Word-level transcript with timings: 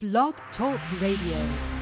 Blog 0.00 0.34
Talk 0.56 0.78
Radio. 1.00 1.77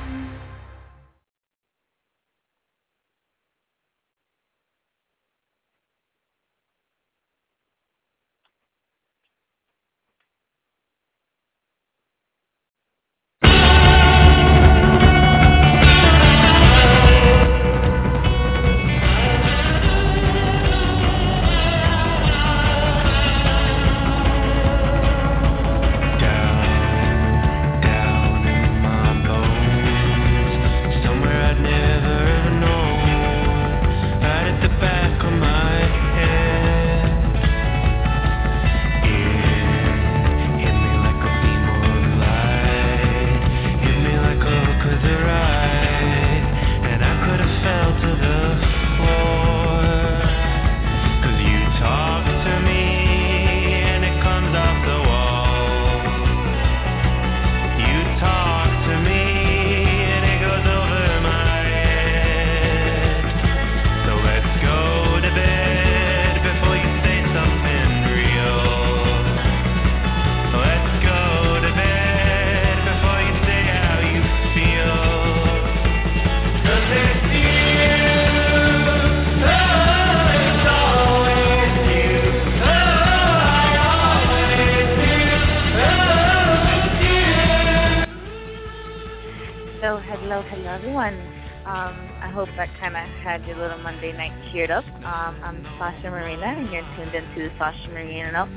Night 94.56 94.70
up. 94.70 94.84
Um, 95.04 95.36
I'm 95.44 95.60
Sasha 95.76 96.08
Marina, 96.08 96.46
and 96.48 96.72
you're 96.72 96.80
tuned 96.96 97.12
into 97.12 97.44
the 97.44 97.52
Sasha 97.58 97.88
Marina, 97.92 98.48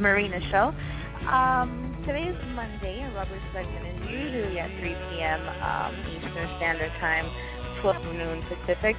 Marina 0.00 0.40
Show. 0.50 0.74
Um, 1.30 1.94
today 2.04 2.26
is 2.26 2.34
Monday, 2.58 2.98
and 2.98 3.14
Robert's 3.14 3.38
segment 3.54 3.86
is 3.86 4.10
usually 4.10 4.58
at 4.58 4.66
3 4.82 4.82
p.m. 4.82 5.46
Um, 5.62 5.94
Eastern 6.10 6.50
Standard 6.58 6.90
Time, 6.98 7.30
12 7.82 8.02
noon 8.18 8.42
Pacific, 8.50 8.96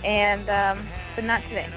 and 0.00 0.48
um, 0.48 0.88
but 1.14 1.24
not 1.28 1.42
today. 1.52 1.68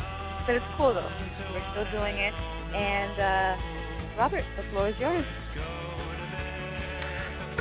But 0.48 0.56
it's 0.56 0.72
cool 0.80 0.94
though. 0.96 1.12
We're 1.52 1.68
still 1.76 1.92
doing 1.92 2.16
it, 2.16 2.34
and 2.72 3.16
uh, 3.20 4.16
Robert, 4.16 4.48
the 4.56 4.64
floor 4.72 4.88
is 4.88 4.96
yours, 4.96 5.28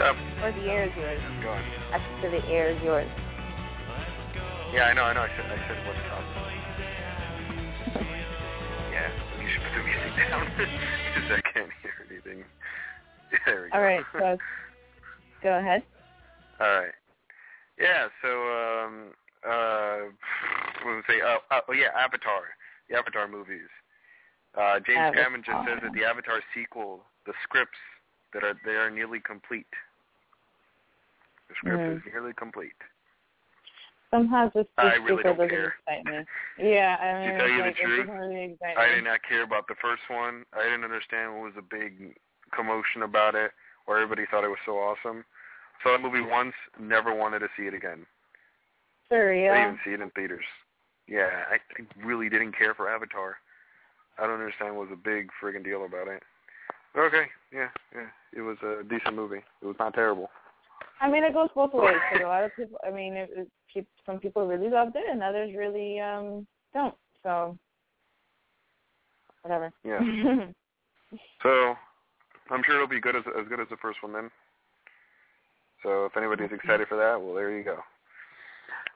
Um, 0.07 0.15
or 0.47 0.55
the 0.55 0.71
air 0.71 0.87
is 0.87 0.95
yours. 0.95 1.19
go 1.43 1.51
on. 1.51 1.65
I 1.91 1.99
should 1.99 2.31
say 2.31 2.41
the 2.41 2.47
air 2.47 2.71
is 2.71 2.81
yours. 2.85 3.11
Yeah, 4.71 4.87
I 4.87 4.95
know, 4.95 5.03
I 5.03 5.13
know. 5.15 5.27
I 5.27 5.29
said, 5.35 5.51
I 5.51 5.59
said 5.67 5.83
what's 5.85 5.99
up. 6.15 6.60
Yeah, 9.51 9.55
should 9.55 9.63
put 9.65 9.75
the 9.75 9.83
music 9.83 10.15
down 10.31 10.47
because 10.57 11.27
I 11.29 11.41
can't 11.53 11.71
hear 11.83 11.93
anything. 12.09 12.45
There 13.47 13.63
we 13.63 13.71
go. 13.71 13.77
All 13.79 13.83
right, 13.83 14.05
so 14.13 14.39
go 15.43 15.59
ahead. 15.59 15.85
All 16.59 16.67
right. 16.67 16.93
Yeah. 17.79 18.09
So, 18.21 18.29
um, 18.29 19.15
uh, 19.47 20.11
what 20.83 20.97
was 20.97 21.05
I 21.09 21.13
say? 21.13 21.19
Oh, 21.23 21.39
uh, 21.51 21.61
oh, 21.69 21.73
yeah, 21.73 21.95
Avatar. 21.97 22.43
The 22.89 22.97
Avatar 22.99 23.29
movies. 23.29 23.69
Uh, 24.59 24.81
James 24.85 25.15
Cameron 25.15 25.45
just 25.47 25.59
says 25.65 25.79
that 25.83 25.93
the 25.95 26.05
Avatar 26.05 26.43
sequel, 26.53 27.05
the 27.25 27.33
scripts 27.45 27.79
that 28.35 28.43
are 28.43 28.59
they 28.65 28.73
are 28.73 28.91
nearly 28.91 29.21
complete. 29.21 29.71
The 31.49 31.55
script 31.55 31.87
Mm. 31.87 31.97
is 31.99 32.03
nearly 32.13 32.33
complete. 32.33 32.75
Somehow 34.11 34.51
just 34.55 34.69
I 34.77 34.95
really 34.97 35.23
don't 35.23 35.37
care. 35.37 35.75
excite 35.87 36.05
me. 36.05 36.25
Yeah, 36.59 36.97
I 37.01 37.21
mean, 37.21 37.33
To 37.33 37.39
tell 37.39 37.49
you 37.49 37.57
the 37.59 37.63
like, 37.63 37.77
it 37.79 37.85
truth, 37.85 38.09
really 38.11 38.57
I 38.77 38.89
did 38.89 39.05
not 39.05 39.21
care 39.27 39.43
about 39.43 39.69
the 39.69 39.77
first 39.81 40.03
one. 40.09 40.45
I 40.53 40.65
didn't 40.65 40.85
understand 40.85 41.35
what 41.35 41.45
was 41.45 41.53
the 41.55 41.63
big 41.63 42.17
commotion 42.55 43.03
about 43.03 43.37
it, 43.37 43.53
or 43.87 43.99
everybody 43.99 44.27
thought 44.31 44.43
it 44.43 44.49
was 44.49 44.59
so 44.67 44.79
awesome. 44.79 45.25
Saw 45.83 45.93
the 45.93 46.03
movie 46.03 46.21
once, 46.21 46.55
never 46.79 47.15
wanted 47.15 47.39
to 47.41 47.49
see 47.57 47.65
it 47.65 47.75
again. 47.75 48.05
For 49.09 49.33
I 49.33 49.37
didn't 49.37 49.63
even 49.63 49.79
see 49.85 49.93
it 49.93 50.01
in 50.01 50.11
theaters. 50.11 50.45
Yeah, 51.09 51.31
I, 51.51 51.55
I 51.55 52.07
really 52.07 52.29
didn't 52.29 52.57
care 52.57 52.75
for 52.75 52.89
Avatar. 52.89 53.37
I 54.19 54.27
don't 54.27 54.39
understand 54.41 54.77
what 54.77 54.89
was 54.89 54.99
a 54.99 55.09
big 55.09 55.31
friggin' 55.43 55.65
deal 55.65 55.85
about 55.85 56.09
it. 56.09 56.23
Okay, 56.97 57.27
yeah, 57.53 57.69
yeah, 57.95 58.09
it 58.37 58.43
was 58.43 58.57
a 58.63 58.83
decent 58.83 59.15
movie. 59.15 59.43
It 59.63 59.67
was 59.67 59.77
not 59.79 59.95
terrible. 59.95 60.31
I 61.01 61.11
mean, 61.11 61.25
it 61.25 61.33
goes 61.33 61.49
both 61.55 61.73
ways. 61.75 61.97
'cause 62.11 62.21
a 62.23 62.27
lot 62.27 62.45
of 62.45 62.55
people, 62.57 62.79
I 62.87 62.91
mean, 62.91 63.15
it, 63.15 63.31
it, 63.75 63.87
some 64.05 64.19
people 64.19 64.47
really 64.47 64.69
loved 64.69 64.97
it, 64.97 65.05
and 65.11 65.23
others 65.23 65.55
really 65.57 65.99
um 66.01 66.47
don't. 66.75 66.95
So, 67.23 67.57
whatever. 69.43 69.73
Yeah. 69.85 70.01
So 71.43 71.75
I'm 72.51 72.63
sure 72.65 72.77
it'll 72.77 72.87
be 72.87 73.01
good 73.01 73.17
as 73.17 73.25
as 73.39 73.49
good 73.49 73.59
as 73.61 73.67
the 73.69 73.77
first 73.79 74.01
one 74.03 74.13
then. 74.13 74.31
So 75.83 76.05
if 76.05 76.17
anybody's 76.17 76.53
excited 76.53 76.87
for 76.87 76.97
that, 76.99 77.21
well, 77.21 77.35
there 77.35 77.51
you 77.57 77.65
go. 77.65 77.79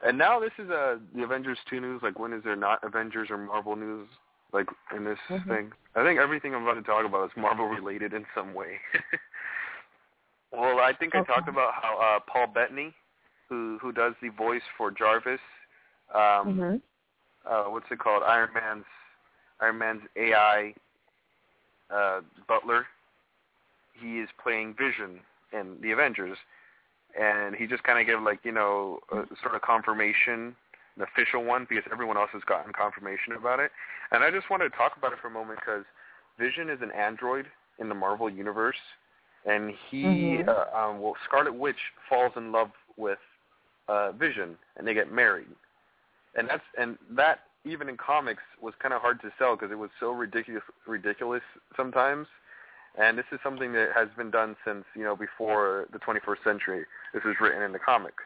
And 0.07 0.17
now 0.17 0.39
this 0.39 0.53
is 0.59 0.71
uh 0.71 0.99
the 1.15 1.23
Avengers 1.25 1.59
two 1.69 1.81
news. 1.81 2.03
Like 2.05 2.19
when 2.19 2.33
is 2.33 2.45
there 2.45 2.55
not 2.55 2.85
Avengers 2.85 3.31
or 3.31 3.39
Marvel 3.39 3.75
news? 3.75 4.09
Like 4.53 4.69
in 4.95 5.05
this 5.05 5.19
Mhm. 5.29 5.49
thing, 5.49 5.73
I 5.97 6.05
think 6.05 6.21
everything 6.21 6.55
I'm 6.55 6.63
about 6.63 6.75
to 6.75 6.83
talk 6.83 7.05
about 7.05 7.25
is 7.31 7.37
Marvel 7.37 7.67
related 7.67 8.13
in 8.13 8.25
some 8.35 8.55
way. 8.55 8.79
well, 10.53 10.79
I 10.81 10.93
think 10.99 11.15
I 11.15 11.23
talked 11.23 11.49
about 11.49 11.73
how 11.75 11.99
uh 11.99 12.21
Paul 12.31 12.49
Bettany, 12.53 12.95
who 13.49 13.79
who 13.81 13.93
does 13.93 14.15
the 14.23 14.29
voice 14.31 14.63
for 14.77 14.91
Jarvis, 14.91 15.41
um, 16.15 16.21
mhm. 16.21 16.81
uh, 17.49 17.65
what's 17.71 17.87
it 17.91 17.99
called? 17.99 18.23
Iron 18.27 18.51
Man's 18.55 18.85
Iron 19.61 19.79
Man's 19.79 20.03
AI 20.17 20.75
uh, 21.95 22.21
butler. 22.49 22.87
He 24.01 24.19
is 24.19 24.29
playing 24.43 24.75
Vision 24.75 25.21
in 25.53 25.77
the 25.81 25.93
Avengers, 25.93 26.37
and 27.19 27.55
he 27.55 27.67
just 27.67 27.85
kind 27.85 28.01
of 28.01 28.07
gave 28.07 28.23
like 28.23 28.41
you 28.45 28.53
know 28.53 28.99
a 29.13 29.23
sort 29.43 29.55
of 29.55 29.63
confirmation, 29.63 30.55
an 30.97 31.03
official 31.03 31.45
one, 31.45 31.67
because 31.69 31.85
everyone 31.93 32.17
else 32.17 32.31
has 32.33 32.43
gotten 32.43 32.73
confirmation 32.73 33.35
about 33.39 33.61
it. 33.61 33.71
And 34.11 34.25
I 34.25 34.31
just 34.31 34.51
wanted 34.51 34.71
to 34.71 34.77
talk 34.77 34.97
about 34.97 35.13
it 35.13 35.19
for 35.21 35.29
a 35.29 35.31
moment 35.31 35.61
because 35.61 35.85
Vision 36.39 36.69
is 36.69 36.81
an 36.83 36.91
android 36.91 37.47
in 37.79 37.89
the 37.89 37.95
Marvel 37.95 38.29
universe, 38.29 38.77
and 39.45 39.71
he 39.91 40.03
Mhm. 40.03 40.49
uh, 40.49 40.77
um, 40.77 41.01
well 41.01 41.17
Scarlet 41.25 41.55
Witch 41.55 41.93
falls 42.09 42.33
in 42.37 42.53
love 42.53 42.71
with 42.97 43.19
uh, 43.89 44.13
Vision, 44.13 44.57
and 44.77 44.87
they 44.87 44.95
get 44.95 45.13
married. 45.13 45.49
And 46.35 46.49
that's 46.49 46.65
and 46.77 46.99
that 47.11 47.41
even 47.65 47.89
in 47.89 47.97
comics 47.97 48.43
was 48.61 48.75
kind 48.79 48.93
of 48.95 49.01
hard 49.01 49.21
to 49.23 49.33
sell 49.39 49.57
because 49.57 49.71
it 49.71 49.79
was 49.79 49.91
so 50.01 50.11
ridiculous 50.11 50.65
ridiculous 50.87 51.43
sometimes. 51.77 52.27
And 52.97 53.19
this 53.19 53.27
is 53.33 53.41
something 53.43 53.73
that 53.73 53.93
has 53.93 54.09
been 54.17 54.31
done 54.31 54.57
since 54.65 54.85
you 54.95 55.03
know 55.03 55.17
before 55.17 55.87
the 55.93 55.99
21st 55.99 56.43
century. 56.45 56.87
This 57.13 57.25
was 57.25 57.37
written 57.41 57.63
in 57.63 57.73
the 57.73 57.79
comics. 57.79 58.23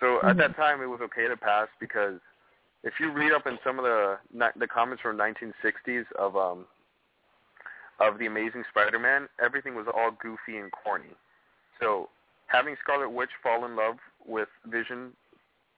So 0.00 0.20
at 0.22 0.36
that 0.36 0.54
time 0.56 0.80
it 0.80 0.86
was 0.86 1.00
okay 1.00 1.26
to 1.26 1.36
pass 1.36 1.68
because 1.80 2.20
if 2.84 2.94
you 3.00 3.10
read 3.10 3.32
up 3.32 3.46
in 3.46 3.58
some 3.64 3.78
of 3.78 3.84
the 3.84 4.18
the 4.56 4.66
comics 4.66 5.02
from 5.02 5.18
1960s 5.18 6.04
of 6.16 6.36
um 6.36 6.66
of 8.00 8.18
the 8.18 8.26
amazing 8.26 8.64
spider-man 8.70 9.28
everything 9.42 9.74
was 9.74 9.86
all 9.94 10.10
goofy 10.22 10.58
and 10.58 10.70
corny 10.72 11.14
so 11.80 12.08
having 12.46 12.76
scarlet 12.82 13.10
witch 13.10 13.30
fall 13.42 13.64
in 13.64 13.76
love 13.76 13.96
with 14.26 14.48
vision 14.66 15.12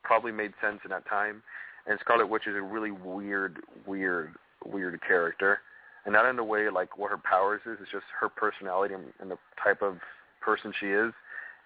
probably 0.03 0.33
made 0.33 0.53
sense 0.61 0.81
in 0.85 0.91
that 0.91 1.07
time. 1.09 1.43
And 1.87 1.99
Scarlet 2.01 2.27
Witch 2.27 2.47
is 2.47 2.55
a 2.55 2.63
really 2.63 2.91
weird, 2.91 3.61
weird, 3.87 4.35
weird 4.65 5.01
character. 5.07 5.61
And 6.05 6.13
not 6.13 6.29
in 6.29 6.37
the 6.37 6.45
way 6.45 6.69
like 6.71 6.99
what 6.99 7.11
her 7.11 7.19
powers 7.19 7.61
is, 7.67 7.79
it's 7.81 7.91
just 7.91 8.05
her 8.19 8.29
personality 8.29 8.95
and, 8.95 9.05
and 9.21 9.31
the 9.31 9.39
type 9.63 9.83
of 9.83 9.99
person 10.41 10.73
she 10.81 10.87
is. 10.87 11.13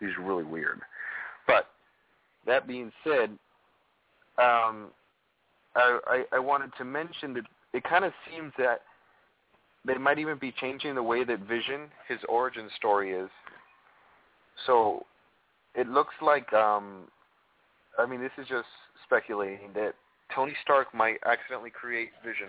She's 0.00 0.16
really 0.20 0.44
weird. 0.44 0.80
But 1.46 1.68
that 2.46 2.66
being 2.66 2.90
said, 3.04 3.30
um, 4.38 4.90
I, 5.76 5.98
I, 6.06 6.24
I 6.32 6.38
wanted 6.38 6.72
to 6.78 6.84
mention 6.84 7.34
that 7.34 7.44
it 7.72 7.84
kind 7.84 8.04
of 8.04 8.12
seems 8.30 8.52
that 8.58 8.82
they 9.86 9.98
might 9.98 10.18
even 10.18 10.38
be 10.38 10.52
changing 10.52 10.94
the 10.94 11.02
way 11.02 11.24
that 11.24 11.40
Vision, 11.40 11.88
his 12.08 12.18
origin 12.28 12.68
story 12.76 13.12
is. 13.12 13.28
So 14.66 15.04
it 15.74 15.88
looks 15.88 16.14
like 16.22 16.52
um 16.52 17.08
I 17.98 18.06
mean 18.06 18.20
this 18.20 18.32
is 18.38 18.46
just 18.48 18.68
speculating 19.04 19.70
that 19.74 19.94
Tony 20.34 20.54
Stark 20.62 20.94
might 20.94 21.18
accidentally 21.26 21.70
create 21.70 22.10
Vision 22.24 22.48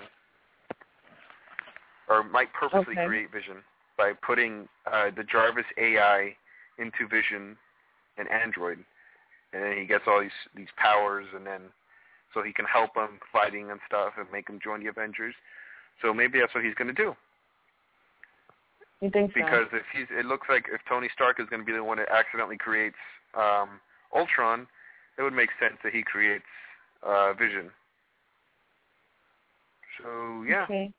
or 2.07 2.23
might 2.23 2.51
purposely 2.53 2.93
Okay. 2.93 3.05
create 3.05 3.31
Vision 3.31 3.57
by 3.97 4.13
putting 4.13 4.67
uh, 4.85 5.09
the 5.15 5.23
Jarvis 5.23 5.65
AI 5.77 6.35
into 6.77 7.07
Vision, 7.07 7.57
an 8.17 8.27
android, 8.27 8.83
and 9.53 9.63
then 9.63 9.77
he 9.77 9.85
gets 9.85 10.03
all 10.07 10.19
these 10.21 10.31
these 10.55 10.71
powers, 10.77 11.25
and 11.33 11.45
then 11.45 11.61
so 12.33 12.43
he 12.43 12.51
can 12.51 12.65
help 12.65 12.95
him 12.95 13.19
fighting 13.31 13.71
and 13.71 13.79
stuff, 13.87 14.13
and 14.17 14.29
make 14.31 14.49
him 14.49 14.59
join 14.63 14.83
the 14.83 14.89
Avengers. 14.89 15.33
So 16.01 16.13
maybe 16.13 16.39
that's 16.39 16.53
what 16.53 16.63
he's 16.63 16.75
going 16.75 16.93
to 16.93 16.93
do. 16.93 17.15
You 19.05 19.11
think 19.11 19.33
so? 19.33 19.39
Because 19.39 19.67
if 19.71 19.83
he's, 19.93 20.07
it 20.09 20.25
looks 20.25 20.47
like 20.49 20.65
if 20.73 20.81
Tony 20.89 21.09
Stark 21.13 21.39
is 21.39 21.45
going 21.47 21.61
to 21.61 21.65
be 21.65 21.73
the 21.73 21.83
one 21.83 21.97
that 21.97 22.09
accidentally 22.09 22.57
creates 22.57 22.97
um, 23.35 23.79
Ultron, 24.15 24.65
it 25.19 25.21
would 25.21 25.31
make 25.31 25.49
sense 25.61 25.77
that 25.83 25.93
he 25.93 26.01
creates 26.01 26.49
uh, 27.05 27.33
Vision. 27.33 27.69
So 30.01 30.43
yeah, 30.49 30.63
Okay. 30.63 30.91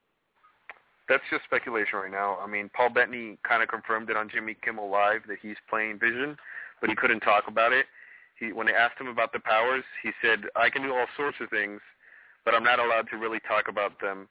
that's 1.09 1.25
just 1.33 1.43
speculation 1.43 1.99
right 1.99 2.11
now. 2.13 2.39
I 2.41 2.47
mean, 2.47 2.71
Paul 2.73 2.91
Bettany 2.91 3.39
kind 3.43 3.61
of 3.61 3.69
confirmed 3.69 4.09
it 4.09 4.17
on 4.17 4.29
Jimmy 4.29 4.55
Kimmel 4.63 4.89
Live 4.89 5.23
that 5.27 5.39
he's 5.43 5.57
playing 5.69 5.99
Vision, 5.99 6.37
but 6.81 6.89
he 6.89 6.95
couldn't 6.95 7.21
talk 7.27 7.49
about 7.49 7.73
it. 7.73 7.87
He 8.39 8.53
when 8.53 8.69
they 8.69 8.73
asked 8.73 9.01
him 9.01 9.09
about 9.09 9.33
the 9.33 9.41
powers, 9.41 9.83
he 10.01 10.13
said, 10.23 10.45
"I 10.55 10.71
can 10.71 10.83
do 10.83 10.95
all 10.95 11.07
sorts 11.17 11.39
of 11.41 11.51
things, 11.51 11.81
but 12.45 12.55
I'm 12.55 12.63
not 12.63 12.79
allowed 12.79 13.11
to 13.11 13.17
really 13.17 13.41
talk 13.41 13.67
about 13.67 14.01
them." 14.01 14.29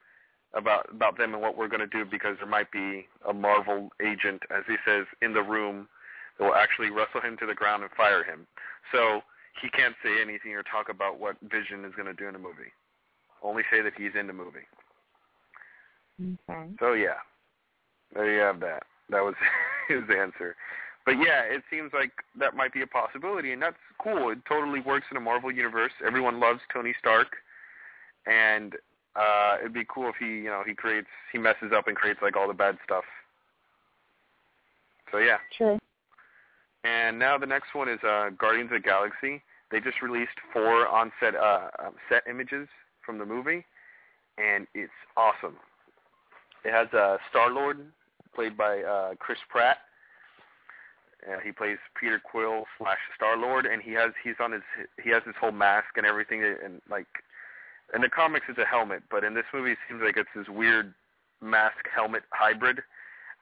About 0.54 0.88
about 0.90 1.18
them 1.18 1.34
and 1.34 1.42
what 1.42 1.56
we're 1.56 1.68
going 1.68 1.80
to 1.80 1.86
do 1.86 2.04
because 2.08 2.36
there 2.38 2.48
might 2.48 2.70
be 2.72 3.06
a 3.28 3.32
Marvel 3.32 3.90
agent, 4.00 4.42
as 4.50 4.64
he 4.66 4.76
says, 4.86 5.04
in 5.20 5.34
the 5.34 5.42
room 5.42 5.88
that 6.38 6.44
will 6.44 6.54
actually 6.54 6.90
wrestle 6.90 7.20
him 7.20 7.36
to 7.38 7.46
the 7.46 7.54
ground 7.54 7.82
and 7.82 7.92
fire 7.92 8.24
him. 8.24 8.46
So 8.92 9.20
he 9.60 9.68
can't 9.68 9.94
say 10.02 10.22
anything 10.22 10.52
or 10.52 10.62
talk 10.62 10.88
about 10.88 11.18
what 11.18 11.36
Vision 11.42 11.84
is 11.84 11.92
going 11.94 12.06
to 12.06 12.14
do 12.14 12.26
in 12.26 12.32
the 12.32 12.38
movie. 12.38 12.72
Only 13.42 13.62
say 13.70 13.82
that 13.82 13.92
he's 13.96 14.12
in 14.18 14.26
the 14.26 14.32
movie. 14.32 14.66
Okay. 16.48 16.70
So 16.80 16.92
yeah, 16.94 17.20
there 18.14 18.32
you 18.32 18.40
have 18.40 18.60
that. 18.60 18.84
That 19.10 19.22
was 19.22 19.34
his 19.88 20.02
answer. 20.10 20.56
But 21.04 21.12
yeah, 21.12 21.42
it 21.42 21.62
seems 21.70 21.92
like 21.92 22.10
that 22.38 22.56
might 22.56 22.72
be 22.72 22.82
a 22.82 22.86
possibility, 22.86 23.52
and 23.52 23.62
that's 23.62 23.76
cool. 24.02 24.30
It 24.30 24.38
totally 24.48 24.80
works 24.80 25.06
in 25.10 25.16
a 25.16 25.20
Marvel 25.20 25.52
universe. 25.52 25.92
Everyone 26.04 26.40
loves 26.40 26.60
Tony 26.72 26.94
Stark, 26.98 27.28
and 28.26 28.74
uh 29.16 29.56
it'd 29.60 29.72
be 29.72 29.84
cool 29.88 30.08
if 30.08 30.16
he, 30.18 30.26
you 30.26 30.50
know, 30.50 30.62
he 30.66 30.74
creates, 30.74 31.08
he 31.32 31.38
messes 31.38 31.72
up 31.74 31.88
and 31.88 31.96
creates 31.96 32.20
like 32.22 32.36
all 32.36 32.48
the 32.48 32.54
bad 32.54 32.76
stuff. 32.84 33.04
So 35.12 35.18
yeah. 35.18 35.38
True. 35.56 35.78
And 36.84 37.18
now 37.18 37.36
the 37.38 37.46
next 37.46 37.74
one 37.74 37.88
is 37.88 37.98
uh, 38.04 38.30
Guardians 38.38 38.70
of 38.70 38.82
the 38.82 38.86
Galaxy. 38.88 39.42
They 39.70 39.80
just 39.80 40.00
released 40.00 40.38
four 40.52 40.86
on-set 40.86 41.34
uh, 41.34 41.68
um, 41.84 41.94
set 42.08 42.22
images 42.30 42.68
from 43.04 43.18
the 43.18 43.26
movie, 43.26 43.64
and 44.38 44.66
it's 44.74 44.92
awesome. 45.16 45.56
It 46.64 46.72
has 46.72 46.86
uh, 46.92 47.16
Star-Lord, 47.30 47.78
played 48.34 48.56
by 48.56 48.82
uh, 48.82 49.14
Chris 49.18 49.38
Pratt. 49.48 49.78
Uh, 51.26 51.40
he 51.42 51.50
plays 51.50 51.78
Peter 52.00 52.20
Quill 52.20 52.64
slash 52.78 52.98
Star-Lord, 53.16 53.66
and 53.66 53.82
he 53.82 53.92
has 53.92 54.12
he's 54.22 54.36
on 54.38 54.52
his 54.52 54.62
he 55.02 55.10
has 55.10 55.22
his 55.24 55.34
whole 55.40 55.50
mask 55.50 55.96
and 55.96 56.06
everything, 56.06 56.44
and 56.44 56.80
like 56.88 57.06
in 57.94 58.02
the 58.02 58.08
comics 58.08 58.46
it's 58.48 58.58
a 58.58 58.64
helmet, 58.64 59.02
but 59.10 59.24
in 59.24 59.34
this 59.34 59.44
movie 59.54 59.72
it 59.72 59.78
seems 59.88 60.02
like 60.04 60.16
it's 60.16 60.28
this 60.34 60.48
weird 60.48 60.94
mask 61.40 61.76
helmet 61.94 62.22
hybrid, 62.30 62.80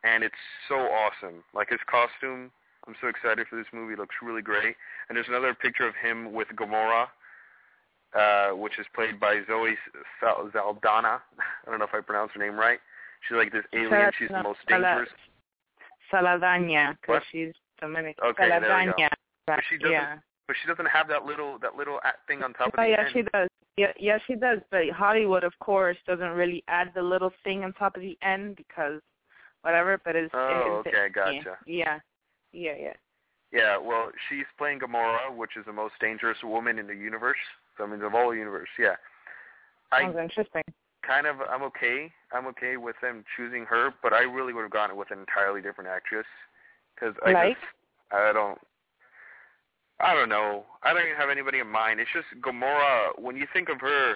and 0.05 0.23
it's 0.25 0.35
so 0.69 0.75
awesome. 0.75 1.43
Like 1.55 1.71
his 1.71 1.81
costume 1.91 2.51
I'm 2.87 2.95
so 3.01 3.09
excited 3.09 3.47
for 3.49 3.57
this 3.57 3.67
movie. 3.73 3.95
It 3.95 3.99
looks 3.99 4.17
really 4.23 4.43
great. 4.43 4.77
And 5.09 5.17
there's 5.17 5.29
another 5.29 5.55
picture 5.55 5.87
of 5.89 5.95
him 5.97 6.35
with 6.35 6.49
Gamora, 6.55 7.07
uh, 8.15 8.51
which 8.57 8.79
is 8.79 8.87
played 8.95 9.19
by 9.19 9.41
Zoe 9.47 9.75
Sal- 10.21 10.51
Zaldana. 10.55 11.21
I 11.67 11.71
don't 11.71 11.79
know 11.79 11.87
if 11.87 11.95
I 11.95 12.01
pronounced 12.03 12.35
her 12.35 12.41
name 12.45 12.59
right. 12.59 12.79
She's 13.27 13.37
like 13.37 13.53
this 13.53 13.65
alien. 13.73 14.11
She's 14.19 14.29
the 14.29 14.43
most 14.43 14.59
dangerous. 14.69 15.09
Saladanya, 16.13 16.97
because 17.01 17.23
she's 17.33 17.53
Dominican. 17.81 18.23
Okay, 18.23 18.49
there 18.49 18.61
we 18.61 18.67
go. 18.93 19.09
But 19.47 19.61
she 19.71 19.79
doesn't- 19.79 19.93
yeah. 19.93 20.17
But 20.47 20.57
she 20.61 20.69
doesn't 20.69 20.87
have 20.87 21.09
that 21.09 21.25
little 21.25 21.59
that 21.61 21.77
little 21.77 21.99
thing 22.27 22.43
on 22.43 22.53
top 22.53 22.69
of 22.69 22.73
the 22.77 22.87
yeah, 22.89 23.01
end. 23.01 23.09
she 23.13 23.23
does. 23.23 23.49
Yeah, 23.77 23.93
yeah, 23.99 24.19
she 24.27 24.35
does. 24.35 24.59
But 24.71 24.83
Hollywood, 24.95 25.43
of 25.43 25.53
course, 25.59 25.97
doesn't 26.07 26.31
really 26.31 26.63
add 26.69 26.93
the 26.95 27.03
little 27.03 27.33
thing 27.43 27.65
on 27.65 27.73
top 27.73 27.97
of 27.97 28.03
the 28.03 28.17
end 28.23 28.57
because 28.57 29.01
whatever. 29.63 30.01
But 30.05 30.17
it's 30.17 30.35
Oh, 30.35 30.83
it's, 30.85 30.95
okay, 30.95 31.09
gotcha. 31.13 31.59
Yeah, 31.67 31.99
yeah, 32.53 32.75
yeah. 32.79 32.93
Yeah, 33.53 33.79
well, 33.79 34.11
she's 34.29 34.47
playing 34.59 34.81
Gamora, 34.81 35.35
which 35.35 35.57
is 35.57 35.65
the 35.65 35.73
most 35.73 35.95
dangerous 36.01 36.39
woman 36.43 36.79
in 36.79 36.89
the 36.89 36.95
universe. 36.95 37.39
So 37.79 37.85
I 37.85 37.87
mean, 37.87 38.03
of 38.03 38.15
all 38.15 38.31
the 38.31 38.37
universe, 38.37 38.69
yeah. 38.79 38.97
I 39.93 40.03
Sounds 40.03 40.17
interesting. 40.19 40.63
kind 41.07 41.27
of 41.27 41.37
I'm 41.41 41.63
okay. 41.63 42.13
I'm 42.33 42.47
okay 42.49 42.77
with 42.77 42.97
them 43.01 43.25
choosing 43.37 43.65
her, 43.67 43.95
but 44.03 44.13
I 44.13 44.23
really 44.23 44.53
would 44.53 44.63
have 44.63 44.71
gone 44.71 44.97
with 44.97 45.11
an 45.11 45.21
entirely 45.21 45.61
different 45.61 45.89
actress 45.89 46.27
because 46.95 47.15
I 47.25 47.33
Like? 47.33 47.55
just 47.55 47.67
I 48.13 48.33
don't 48.33 48.59
I 50.01 50.15
don't 50.15 50.29
know. 50.29 50.65
I 50.83 50.93
don't 50.93 51.03
even 51.05 51.17
have 51.17 51.31
anybody 51.31 51.61
in 51.61 51.69
mind. 51.69 52.01
It's 52.01 52.11
just 52.13 52.27
Gamora. 52.43 53.19
When 53.19 53.37
you 53.37 53.47
think 53.53 53.69
of 53.69 53.81
her, 53.81 54.15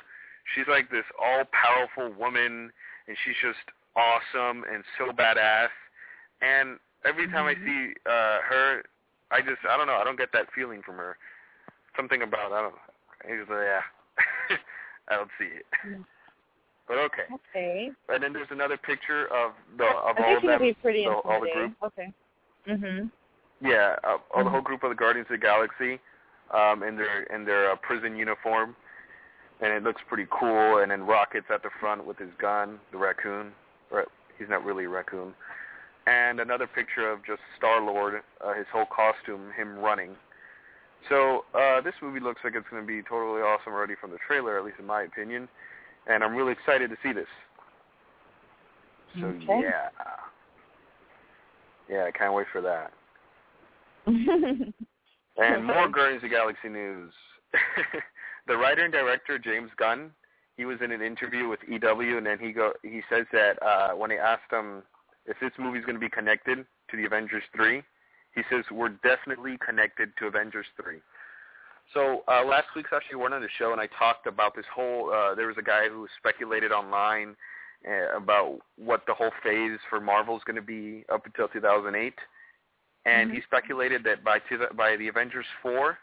she's 0.55 0.67
like 0.69 0.91
this 0.91 1.05
all-powerful 1.21 2.19
woman, 2.19 2.71
and 3.07 3.17
she's 3.25 3.37
just 3.43 3.59
awesome 3.97 4.65
and 4.73 4.83
so 4.97 5.13
badass. 5.13 5.69
And 6.43 6.79
every 7.05 7.27
time 7.29 7.47
I 7.47 7.55
see 7.55 7.93
uh 8.07 8.39
her, 8.49 8.83
I 9.31 9.41
just 9.41 9.61
I 9.69 9.77
don't 9.77 9.87
know. 9.87 9.95
I 9.95 10.05
don't 10.05 10.19
get 10.19 10.33
that 10.33 10.47
feeling 10.55 10.83
from 10.85 10.97
her. 10.97 11.17
Something 11.97 12.23
about 12.23 12.53
I 12.53 12.63
don't. 12.63 12.75
I 13.25 13.37
just, 13.39 13.51
yeah. 13.51 14.57
I 15.09 15.17
don't 15.17 15.31
see 15.39 15.47
it. 15.47 15.67
Yeah. 15.89 15.99
But 16.87 16.99
okay. 16.99 17.23
Okay. 17.35 17.91
And 18.09 18.23
then 18.23 18.33
there's 18.33 18.49
another 18.51 18.77
picture 18.77 19.27
of 19.27 19.53
the 19.77 19.85
of 19.85 20.17
I 20.19 20.23
all 20.23 20.41
think 20.41 20.45
of 20.45 20.61
them, 20.61 20.61
be 20.61 20.75
pretty 20.75 21.05
the, 21.05 21.11
all 21.11 21.41
the 21.41 21.51
group. 21.53 21.73
Okay. 21.83 22.13
Mhm. 22.67 23.11
Yeah, 23.61 23.97
uh, 24.05 24.19
all 24.35 24.45
the 24.45 24.51
whole 24.51 24.61
group 24.61 24.85
of 24.85 24.91
the 24.91 24.97
Guardians 24.97 25.27
of 25.31 25.41
the 25.41 25.45
Galaxy, 25.45 25.99
um, 26.55 26.83
in 26.83 26.97
their 26.97 27.25
in 27.25 27.45
their 27.45 27.71
uh, 27.73 27.77
prison 27.77 28.17
uniform, 28.17 28.77
and 29.61 29.73
it 29.73 29.83
looks 29.83 30.01
pretty 30.09 30.27
cool. 30.31 30.79
And 30.79 30.91
then 30.91 31.03
Rocket's 31.07 31.47
at 31.53 31.63
the 31.63 31.71
front 31.81 32.07
with 32.07 32.19
his 32.19 32.31
gun, 32.41 32.79
the 32.93 32.99
raccoon. 32.99 33.53
Or 33.91 34.07
he's 34.39 34.49
not 34.49 34.65
really 34.65 34.85
a 34.85 34.89
raccoon. 34.89 35.35
And 36.07 36.41
another 36.41 36.67
picture 36.67 37.11
of 37.11 37.25
just 37.25 37.41
Star 37.57 37.83
Lord, 37.83 38.23
uh, 38.45 38.55
his 38.55 38.67
whole 38.73 38.87
costume, 38.87 39.51
him 39.57 39.79
running. 39.79 40.11
So 41.09 41.45
uh, 41.55 41.81
this 41.81 41.95
movie 42.03 42.21
looks 42.21 42.41
like 42.45 42.55
it's 42.55 42.69
going 42.71 42.83
to 42.83 42.87
be 42.87 43.03
totally 43.03 43.41
awesome 43.41 43.73
already 43.73 43.95
from 44.01 44.11
the 44.11 44.19
trailer, 44.27 44.59
at 44.59 44.65
least 44.65 44.79
in 44.79 44.87
my 44.87 45.03
opinion. 45.03 45.49
And 46.07 46.23
I'm 46.23 46.35
really 46.35 46.53
excited 46.53 46.91
to 46.91 46.97
see 47.03 47.13
this. 47.13 47.27
So 49.21 49.27
Okay. 49.27 49.61
yeah, 49.63 49.89
yeah, 51.89 52.05
I 52.05 52.11
can't 52.11 52.35
wait 52.35 52.47
for 52.53 52.61
that. 52.61 52.93
And 55.39 55.65
more 55.65 55.89
Guardians 55.89 56.25
of 56.25 56.31
the 56.31 56.35
Galaxy 56.35 56.69
news. 56.69 57.13
the 58.49 58.57
writer 58.57 58.85
and 58.85 58.93
director 58.93 59.39
James 59.39 59.71
Gunn, 59.79 60.11
he 60.57 60.65
was 60.65 60.79
in 60.83 60.91
an 60.91 61.01
interview 61.01 61.49
with 61.49 61.61
EW, 61.69 62.19
and 62.19 62.27
then 62.27 62.39
he 62.41 62.53
go 62.53 62.73
he 62.83 63.03
says 63.09 63.25
that 63.33 63.63
uh, 63.63 63.91
when 63.91 64.11
they 64.11 64.19
asked 64.19 64.51
him 64.53 64.83
if 65.27 65.37
this 65.41 65.53
movie's 65.59 65.85
going 65.85 65.95
to 65.95 66.01
be 66.01 66.11
connected 66.11 66.67
to 66.91 66.97
the 66.97 67.05
Avengers 67.05 67.45
three, 67.55 67.83
he 68.35 68.43
says 68.51 68.65
we're 68.73 68.97
definitely 69.05 69.57
connected 69.65 70.11
to 70.19 70.27
Avengers 70.27 70.67
three. 70.83 70.99
So 71.95 72.25
uh, 72.29 72.45
last 72.45 72.67
week's 72.75 72.91
actually 72.93 73.17
one 73.17 73.33
on 73.33 73.41
the 73.41 73.49
show, 73.59 73.71
and 73.73 73.81
I 73.81 73.89
talked 73.99 74.27
about 74.27 74.57
this 74.57 74.67
whole. 74.75 75.11
Uh, 75.11 75.37
there 75.37 75.47
was 75.47 75.57
a 75.57 75.63
guy 75.63 75.89
who 75.89 76.09
speculated 76.19 76.73
online 76.73 77.37
uh, 77.89 78.17
about 78.17 78.59
what 78.77 79.05
the 79.07 79.15
whole 79.15 79.31
phase 79.43 79.79
for 79.89 80.01
Marvel 80.01 80.37
is 80.37 80.43
going 80.45 80.57
to 80.57 80.63
be 80.63 81.05
up 81.13 81.25
until 81.27 81.47
2008 81.47 82.15
and 83.09 83.31
he 83.31 83.41
speculated 83.43 84.05
that 84.05 84.25
by 84.25 84.39
two, 84.49 84.59
by 84.77 84.97
the 84.97 85.09
Avengers 85.09 85.47
four, 85.63 85.99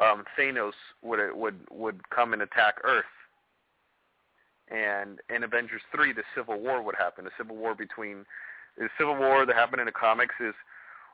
um, 0.00 0.24
Thanos 0.38 0.72
would 1.02 1.20
would 1.34 1.58
would 1.70 1.98
come 2.10 2.32
and 2.32 2.42
attack 2.42 2.74
Earth, 2.84 3.04
and 4.68 5.20
in 5.34 5.44
Avengers 5.44 5.82
three, 5.94 6.12
the 6.12 6.22
Civil 6.34 6.60
War 6.60 6.82
would 6.82 6.96
happen. 6.96 7.24
The 7.24 7.30
Civil 7.36 7.56
War 7.56 7.74
between 7.74 8.24
the 8.78 8.88
Civil 8.98 9.16
War 9.16 9.46
that 9.46 9.56
happened 9.56 9.80
in 9.80 9.86
the 9.86 9.92
comics 9.92 10.34
is 10.40 10.54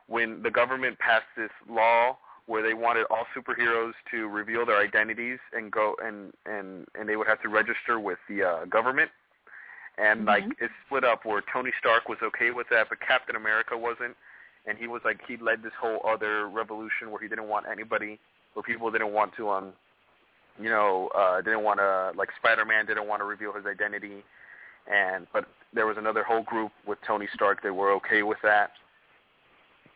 when 0.07 0.41
the 0.41 0.51
government 0.51 0.97
passed 0.99 1.25
this 1.35 1.51
law 1.69 2.17
where 2.45 2.63
they 2.63 2.73
wanted 2.73 3.05
all 3.09 3.25
superheroes 3.35 3.91
to 4.09 4.27
reveal 4.29 4.65
their 4.65 4.79
identities 4.79 5.39
and 5.53 5.71
go 5.71 5.95
and 6.03 6.33
and 6.45 6.87
and 6.95 7.07
they 7.09 7.15
would 7.15 7.27
have 7.27 7.41
to 7.41 7.49
register 7.49 7.99
with 7.99 8.19
the 8.29 8.43
uh, 8.43 8.65
government. 8.65 9.11
And 9.97 10.25
like 10.25 10.45
Mhm. 10.45 10.61
it 10.61 10.71
split 10.85 11.03
up 11.03 11.25
where 11.25 11.41
Tony 11.51 11.71
Stark 11.79 12.07
was 12.07 12.19
okay 12.21 12.51
with 12.51 12.69
that, 12.69 12.87
but 12.89 12.99
Captain 12.99 13.35
America 13.35 13.75
wasn't 13.75 14.15
and 14.67 14.77
he 14.77 14.87
was 14.87 15.01
like 15.05 15.19
he 15.27 15.37
led 15.37 15.63
this 15.63 15.73
whole 15.79 15.99
other 16.07 16.47
revolution 16.49 17.11
where 17.11 17.21
he 17.21 17.27
didn't 17.27 17.47
want 17.47 17.65
anybody 17.71 18.19
where 18.53 18.63
people 18.63 18.91
didn't 18.91 19.13
want 19.13 19.33
to 19.37 19.49
um 19.49 19.73
you 20.61 20.69
know 20.69 21.09
uh 21.17 21.41
didn't 21.41 21.63
want 21.63 21.79
to 21.79 22.11
like 22.17 22.29
Spider-Man 22.39 22.85
didn't 22.87 23.07
want 23.07 23.21
to 23.21 23.25
reveal 23.25 23.53
his 23.53 23.65
identity 23.65 24.23
and 24.91 25.27
but 25.33 25.45
there 25.73 25.87
was 25.87 25.97
another 25.97 26.23
whole 26.23 26.43
group 26.43 26.71
with 26.87 26.99
Tony 27.07 27.27
Stark 27.33 27.63
that 27.63 27.73
were 27.73 27.91
okay 27.93 28.23
with 28.23 28.39
that 28.43 28.71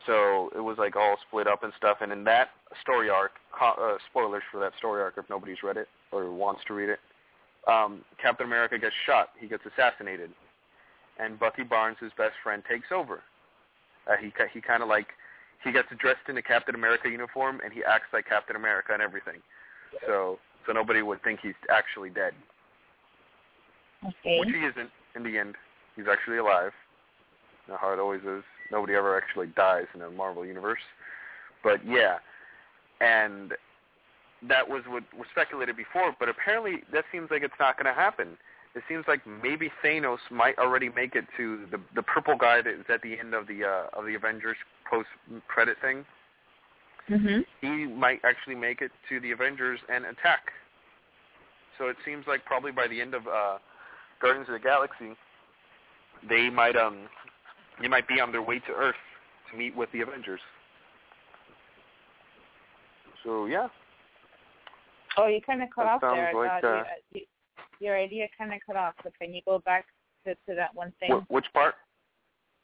So 0.08 0.50
it 0.56 0.62
was 0.62 0.78
like 0.78 0.96
all 0.96 1.18
split 1.28 1.48
up 1.48 1.64
and 1.64 1.74
stuff. 1.78 1.98
And 2.02 2.12
in 2.12 2.24
that 2.26 2.50
story 2.82 3.10
arc, 3.10 3.32
uh, 3.62 3.98
spoilers 4.10 4.44
for 4.52 4.60
that 4.60 4.74
story 4.78 5.02
arc 5.02 5.16
if 5.18 5.26
nobody's 5.30 5.64
read 5.64 5.78
it 5.78 5.88
or 6.12 6.32
wants 6.32 6.62
to 6.68 6.74
read 6.74 6.90
it, 6.90 7.00
um, 7.68 8.04
Captain 8.22 8.46
America 8.46 8.78
gets 8.78 8.96
shot. 9.06 9.30
He 9.40 9.48
gets 9.48 9.64
assassinated, 9.66 10.32
and 11.20 11.40
Bucky 11.40 11.64
Barnes, 11.64 11.98
his 12.02 12.12
best 12.18 12.34
friend, 12.44 12.64
takes 12.70 12.88
over. 12.92 13.22
Uh, 14.08 14.18
he 14.20 14.32
he 14.54 14.62
kind 14.62 14.84
of 14.84 14.90
like 14.90 15.08
he 15.64 15.72
gets 15.72 15.88
dressed 16.00 16.28
in 16.28 16.38
a 16.38 16.42
Captain 16.42 16.76
America 16.76 17.10
uniform 17.10 17.60
and 17.64 17.72
he 17.72 17.84
acts 17.84 18.08
like 18.14 18.26
Captain 18.28 18.56
America 18.56 18.94
and 18.94 19.02
everything. 19.02 19.42
So 20.08 20.40
so 20.66 20.74
nobody 20.74 21.02
would 21.02 21.22
think 21.24 21.40
he's 21.42 21.58
actually 21.70 22.10
dead, 22.10 22.34
Okay. 24.06 24.40
which 24.40 24.50
he 24.50 24.62
isn't 24.62 24.90
in 25.16 25.24
the 25.24 25.38
end. 25.38 25.56
He's 25.96 26.06
actually 26.12 26.38
alive. 26.38 26.72
You 27.68 27.74
know 27.74 27.80
how 27.80 27.94
it 27.94 28.00
always 28.00 28.22
is. 28.22 28.44
Nobody 28.72 28.94
ever 28.96 29.18
actually 29.18 29.48
dies 29.48 29.86
in 29.94 30.00
the 30.00 30.10
Marvel 30.10 30.46
universe. 30.46 30.82
But 31.64 31.86
yeah, 31.86 32.18
and 33.02 33.54
that 34.48 34.68
was 34.68 34.84
what 34.88 35.04
was 35.18 35.28
speculated 35.32 35.76
before. 35.78 36.16
But 36.20 36.30
apparently, 36.30 36.84
that 36.94 37.06
seems 37.12 37.30
like 37.30 37.44
it's 37.44 37.60
not 37.60 37.78
going 37.78 37.94
to 37.94 38.00
happen. 38.00 38.38
It 38.74 38.84
seems 38.88 39.04
like 39.08 39.22
maybe 39.28 39.70
Thanos 39.84 40.20
might 40.30 40.58
already 40.58 40.90
make 40.90 41.16
it 41.16 41.26
to 41.38 41.66
the 41.72 41.80
the 41.96 42.04
purple 42.04 42.36
guy 42.38 42.62
that 42.62 42.74
is 42.74 42.86
at 42.90 43.02
the 43.02 43.20
end 43.20 43.34
of 43.34 43.48
the 43.48 43.66
uh, 43.66 44.00
of 44.00 44.06
the 44.06 44.16
Avengers 44.16 44.58
post 44.90 45.10
credit 45.48 45.78
thing. 45.82 46.06
Mhm. 47.10 47.46
He 47.60 47.86
might 47.88 48.22
actually 48.24 48.56
make 48.56 48.82
it 48.82 48.92
to 49.10 49.20
the 49.20 49.32
Avengers 49.32 49.80
and 49.90 50.06
attack. 50.06 50.52
So 51.78 51.88
it 51.88 51.98
seems 52.06 52.26
like 52.28 52.46
probably 52.46 52.72
by 52.72 52.88
the 52.88 53.02
end 53.02 53.14
of 53.14 53.28
uh, 53.28 53.58
Guardians 54.22 54.48
of 54.48 54.54
the 54.54 54.60
Galaxy, 54.60 55.16
they 56.30 56.50
might 56.50 56.78
um 56.78 57.10
they 57.82 57.88
might 57.90 58.08
be 58.08 58.22
on 58.22 58.32
their 58.32 58.42
way 58.42 58.60
to 58.60 58.72
Earth 58.72 58.96
to 59.52 59.58
meet 59.58 59.76
with 59.76 59.92
the 59.92 60.02
Avengers. 60.02 60.42
So 63.24 63.48
yeah, 63.48 63.68
Oh, 65.18 65.28
you 65.28 65.42
kind 65.42 65.62
of 65.62 65.70
cut 65.76 65.84
That 65.84 65.92
off 65.96 66.02
there. 66.02 66.12
I 66.12 66.32
sounds 66.32 66.36
like, 66.36 66.62
thought 66.62 66.68
uh, 66.68 66.84
you, 67.14 67.22
you, 67.22 67.26
your 67.82 67.98
idea 67.98 68.28
kind 68.38 68.54
of 68.54 68.60
cut 68.66 68.76
off. 68.76 68.94
So 69.04 69.10
can 69.20 69.34
you 69.34 69.42
go 69.46 69.60
back 69.60 69.86
to, 70.26 70.36
to 70.36 70.56
that 70.56 70.74
one 70.74 70.94
thing? 71.00 71.12
Wh- 71.12 71.32
which 71.32 71.46
part? 71.54 71.76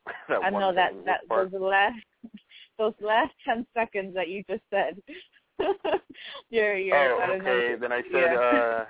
that 0.30 0.44
I 0.44 0.50
know 0.50 0.74
that 0.74 0.94
that 1.06 1.28
part? 1.28 1.52
those 1.52 1.62
last 1.62 1.96
those 2.78 2.94
last 3.02 3.34
ten 3.44 3.66
seconds 3.74 4.14
that 4.14 4.30
you 4.30 4.44
just 4.50 4.64
said. 4.70 5.02
you're 6.50 6.78
you're 6.78 6.96
Oh, 6.96 7.36
okay. 7.42 7.76
Then 7.80 7.92
I 7.92 8.02
said 8.12 8.32
Yeah. 8.32 8.40
uh 8.40 8.86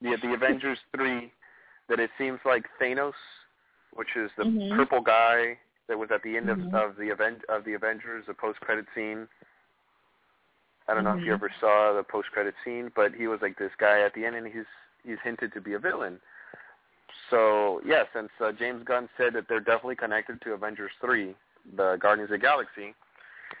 the 0.00 0.16
the 0.22 0.32
Avengers 0.32 0.78
three 0.94 1.32
that 1.88 1.98
it 1.98 2.10
seems 2.18 2.38
like 2.44 2.64
Thanos, 2.80 3.12
which 3.94 4.08
is 4.16 4.30
the 4.36 4.44
Mhm. 4.44 4.76
purple 4.76 5.00
guy 5.00 5.58
that 5.88 5.98
was 5.98 6.10
at 6.12 6.22
the 6.22 6.36
end 6.36 6.46
Mhm. 6.48 6.68
of 6.72 6.90
of 6.90 6.96
the 6.96 7.08
event 7.08 7.44
of 7.48 7.64
the 7.64 7.74
Avengers, 7.74 8.24
the 8.26 8.34
post 8.34 8.60
credit 8.60 8.86
scene. 8.94 9.28
I 10.86 10.94
don't 10.94 11.04
know 11.04 11.18
if 11.18 11.26
you 11.26 11.32
Mhm. 11.32 11.34
ever 11.34 11.50
saw 11.60 11.92
the 11.92 12.02
post 12.04 12.30
credit 12.30 12.54
scene, 12.64 12.90
but 12.94 13.12
he 13.12 13.26
was 13.26 13.42
like 13.42 13.58
this 13.58 13.74
guy 13.76 14.00
at 14.00 14.14
the 14.14 14.24
end, 14.24 14.36
and 14.36 14.46
he's 14.46 14.64
he's 15.08 15.18
hinted 15.24 15.52
to 15.54 15.60
be 15.60 15.72
a 15.74 15.78
villain. 15.78 16.18
So 17.30 17.80
yeah, 17.84 18.04
since 18.14 18.28
uh, 18.44 18.52
James 18.52 18.84
Gunn 18.84 19.08
said 19.16 19.32
that 19.34 19.46
they're 19.48 19.60
definitely 19.60 19.96
connected 19.96 20.40
to 20.42 20.52
Avengers 20.52 20.90
three, 21.00 21.34
the 21.76 21.96
Guardians 22.00 22.30
of 22.30 22.38
the 22.40 22.46
Galaxy, 22.46 22.94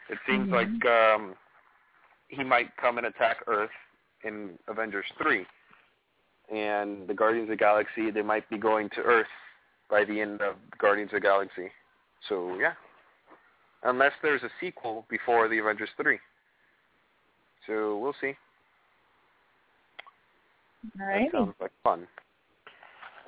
it 0.08 0.18
seems 0.26 0.48
Mhm. 0.48 0.52
like 0.52 0.86
um, 0.86 1.34
he 2.28 2.44
might 2.44 2.76
come 2.76 2.98
and 2.98 3.06
attack 3.06 3.38
Earth 3.46 3.70
in 4.22 4.58
Avengers 4.68 5.06
three, 5.20 5.46
and 6.50 7.08
the 7.08 7.14
Guardians 7.14 7.44
of 7.44 7.50
the 7.50 7.56
Galaxy 7.56 8.10
they 8.10 8.22
might 8.22 8.48
be 8.50 8.58
going 8.58 8.88
to 8.90 9.00
Earth 9.02 9.26
by 9.88 10.04
the 10.04 10.20
end 10.20 10.42
of 10.42 10.56
Guardians 10.78 11.10
of 11.10 11.16
the 11.16 11.20
Galaxy. 11.20 11.70
So 12.28 12.56
yeah, 12.58 12.74
unless 13.82 14.12
there's 14.22 14.42
a 14.42 14.50
sequel 14.60 15.06
before 15.08 15.48
the 15.48 15.58
Avengers 15.58 15.90
three. 15.96 16.18
So 17.66 17.98
we'll 17.98 18.16
see. 18.20 18.36
That 20.96 21.02
Alrighty. 21.02 21.32
sounds 21.32 21.54
like 21.60 21.72
fun. 21.82 22.06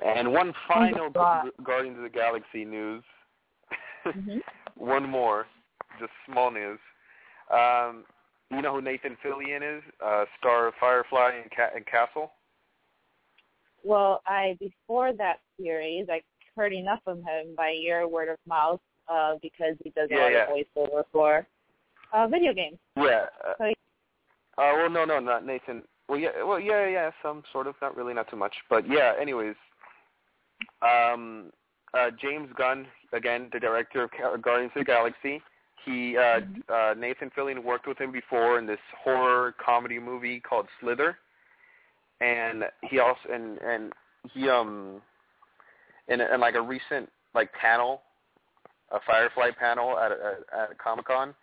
And 0.03 0.31
one 0.31 0.53
final 0.67 1.09
Guardians 1.09 1.97
of 1.97 2.03
the 2.03 2.09
Galaxy 2.09 2.65
news. 2.65 3.03
Mhm. 4.05 4.41
one 4.75 5.07
more, 5.07 5.45
just 5.99 6.11
small 6.25 6.49
news. 6.49 6.79
Um, 7.51 8.05
you 8.49 8.61
know 8.61 8.73
who 8.73 8.81
Nathan 8.81 9.15
Fillion 9.23 9.77
is? 9.77 9.83
Uh, 10.03 10.25
star 10.39 10.67
of 10.67 10.73
Firefly 10.79 11.39
and, 11.41 11.51
Ca- 11.51 11.69
and 11.75 11.85
Castle. 11.85 12.31
Well, 13.83 14.21
I 14.25 14.57
before 14.59 15.13
that 15.13 15.39
series, 15.59 16.07
I 16.09 16.21
heard 16.55 16.73
enough 16.73 17.01
of 17.05 17.17
him 17.17 17.55
by 17.55 17.71
your 17.79 18.07
word 18.07 18.29
of 18.29 18.37
mouth, 18.47 18.79
uh, 19.07 19.35
because 19.41 19.75
he 19.83 19.91
does 19.91 20.09
a 20.11 20.15
lot 20.15 20.31
yeah. 20.31 20.43
of 20.43 20.49
voiceover 20.49 21.03
for 21.11 21.47
uh, 22.13 22.27
video 22.27 22.53
games. 22.53 22.77
Yeah. 22.97 23.27
Uh, 23.47 23.53
So- 23.57 23.63
uh, 24.57 24.73
well, 24.75 24.89
no, 24.89 25.05
no, 25.05 25.19
not 25.19 25.45
Nathan. 25.45 25.81
Well, 26.07 26.19
yeah, 26.19 26.43
well, 26.43 26.59
yeah, 26.59 26.87
yeah, 26.87 27.11
some 27.23 27.43
sort 27.53 27.67
of, 27.67 27.75
not 27.81 27.95
really, 27.95 28.13
not 28.13 28.29
too 28.29 28.35
much, 28.35 28.53
but 28.69 28.89
yeah. 28.89 29.13
Anyways, 29.19 29.55
um, 30.81 31.51
uh, 31.93 32.09
James 32.21 32.49
Gunn, 32.57 32.85
again, 33.13 33.49
the 33.53 33.59
director 33.59 34.03
of 34.03 34.41
Guardians 34.41 34.71
of 34.75 34.81
the 34.81 34.85
Galaxy. 34.85 35.41
He, 35.85 36.17
uh, 36.17 36.41
Mhm. 36.41 36.69
uh, 36.69 36.93
Nathan 36.95 37.31
Fillion 37.31 37.63
worked 37.63 37.87
with 37.87 37.97
him 37.97 38.11
before 38.11 38.59
in 38.59 38.65
this 38.67 38.79
horror 39.03 39.53
comedy 39.53 39.99
movie 39.99 40.39
called 40.39 40.67
Slither, 40.79 41.17
and 42.19 42.69
he 42.83 42.99
also 42.99 43.29
and 43.29 43.57
and 43.61 43.93
he 44.31 44.47
um 44.47 45.01
in, 46.07 46.21
in 46.21 46.39
like 46.39 46.55
a 46.55 46.61
recent 46.61 47.11
like 47.33 47.51
panel, 47.53 48.03
a 48.91 48.99
Firefly 48.99 49.51
panel 49.51 49.97
at 49.97 50.11
a, 50.11 50.37
at 50.55 50.77
Comic 50.77 51.05
Con. 51.05 51.33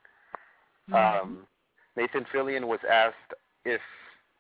Um, 0.93 1.47
Nathan 1.97 2.25
Fillion 2.33 2.67
was 2.67 2.81
asked 2.88 3.35
if 3.65 3.81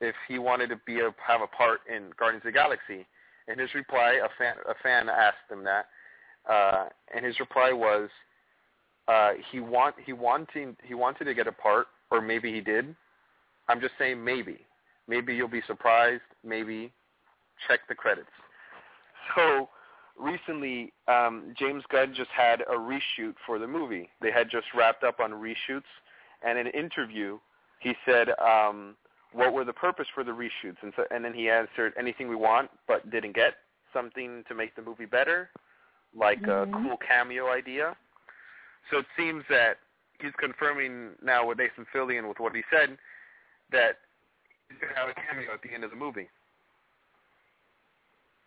if 0.00 0.14
he 0.26 0.38
wanted 0.38 0.68
to 0.68 0.80
be 0.86 1.00
a 1.00 1.14
have 1.26 1.40
a 1.42 1.46
part 1.46 1.80
in 1.88 2.10
Guardians 2.18 2.42
of 2.42 2.52
the 2.52 2.52
Galaxy. 2.52 3.06
In 3.48 3.58
his 3.58 3.74
reply, 3.74 4.20
a 4.22 4.28
fan 4.38 4.54
a 4.68 4.74
fan 4.82 5.08
asked 5.08 5.50
him 5.50 5.64
that, 5.64 5.86
uh, 6.50 6.88
and 7.14 7.24
his 7.24 7.38
reply 7.40 7.72
was 7.72 8.10
uh, 9.08 9.30
he 9.50 9.60
want 9.60 9.94
he 10.04 10.12
wanting 10.12 10.76
he 10.84 10.94
wanted 10.94 11.24
to 11.24 11.34
get 11.34 11.46
a 11.46 11.52
part, 11.52 11.86
or 12.10 12.20
maybe 12.20 12.52
he 12.52 12.60
did. 12.60 12.94
I'm 13.68 13.80
just 13.80 13.94
saying 13.98 14.22
maybe. 14.22 14.58
Maybe 15.08 15.34
you'll 15.34 15.48
be 15.48 15.62
surprised. 15.66 16.22
Maybe 16.44 16.92
check 17.66 17.80
the 17.88 17.94
credits. 17.94 18.28
So 19.34 19.68
recently, 20.18 20.92
um, 21.06 21.54
James 21.58 21.82
Gunn 21.90 22.14
just 22.14 22.30
had 22.30 22.60
a 22.62 22.74
reshoot 22.74 23.34
for 23.46 23.58
the 23.58 23.66
movie. 23.66 24.08
They 24.20 24.30
had 24.30 24.50
just 24.50 24.66
wrapped 24.74 25.04
up 25.04 25.20
on 25.20 25.32
reshoots, 25.32 25.82
and 26.42 26.58
in 26.58 26.66
an 26.66 26.72
interview, 26.72 27.38
he 27.80 27.94
said, 28.04 28.28
um, 28.38 28.96
"What 29.32 29.52
were 29.52 29.64
the 29.64 29.72
purpose 29.72 30.06
for 30.14 30.24
the 30.24 30.32
reshoots?" 30.32 30.82
And 30.82 30.92
so, 30.96 31.04
and 31.10 31.24
then 31.24 31.34
he 31.34 31.50
answered, 31.50 31.94
"Anything 31.96 32.28
we 32.28 32.36
want, 32.36 32.70
but 32.86 33.10
didn't 33.10 33.32
get. 33.32 33.54
Something 33.92 34.44
to 34.48 34.54
make 34.54 34.74
the 34.74 34.82
movie 34.82 35.06
better, 35.06 35.50
like 36.14 36.42
a 36.42 36.66
Mhm. 36.66 36.72
cool 36.72 36.96
cameo 36.98 37.50
idea." 37.50 37.96
So 38.90 38.98
it 38.98 39.06
seems 39.16 39.46
that 39.48 39.78
he's 40.20 40.34
confirming 40.36 41.16
now 41.22 41.46
with 41.46 41.58
Nathan 41.58 41.86
Fillion 41.86 42.28
with 42.28 42.38
what 42.38 42.54
he 42.54 42.62
said 42.70 42.98
that 43.70 44.00
he's 44.68 44.78
going 44.78 44.92
to 44.92 44.98
have 44.98 45.08
a 45.08 45.14
cameo 45.14 45.52
at 45.52 45.62
the 45.62 45.72
end 45.72 45.84
of 45.84 45.90
the 45.90 45.96
movie. 45.96 46.28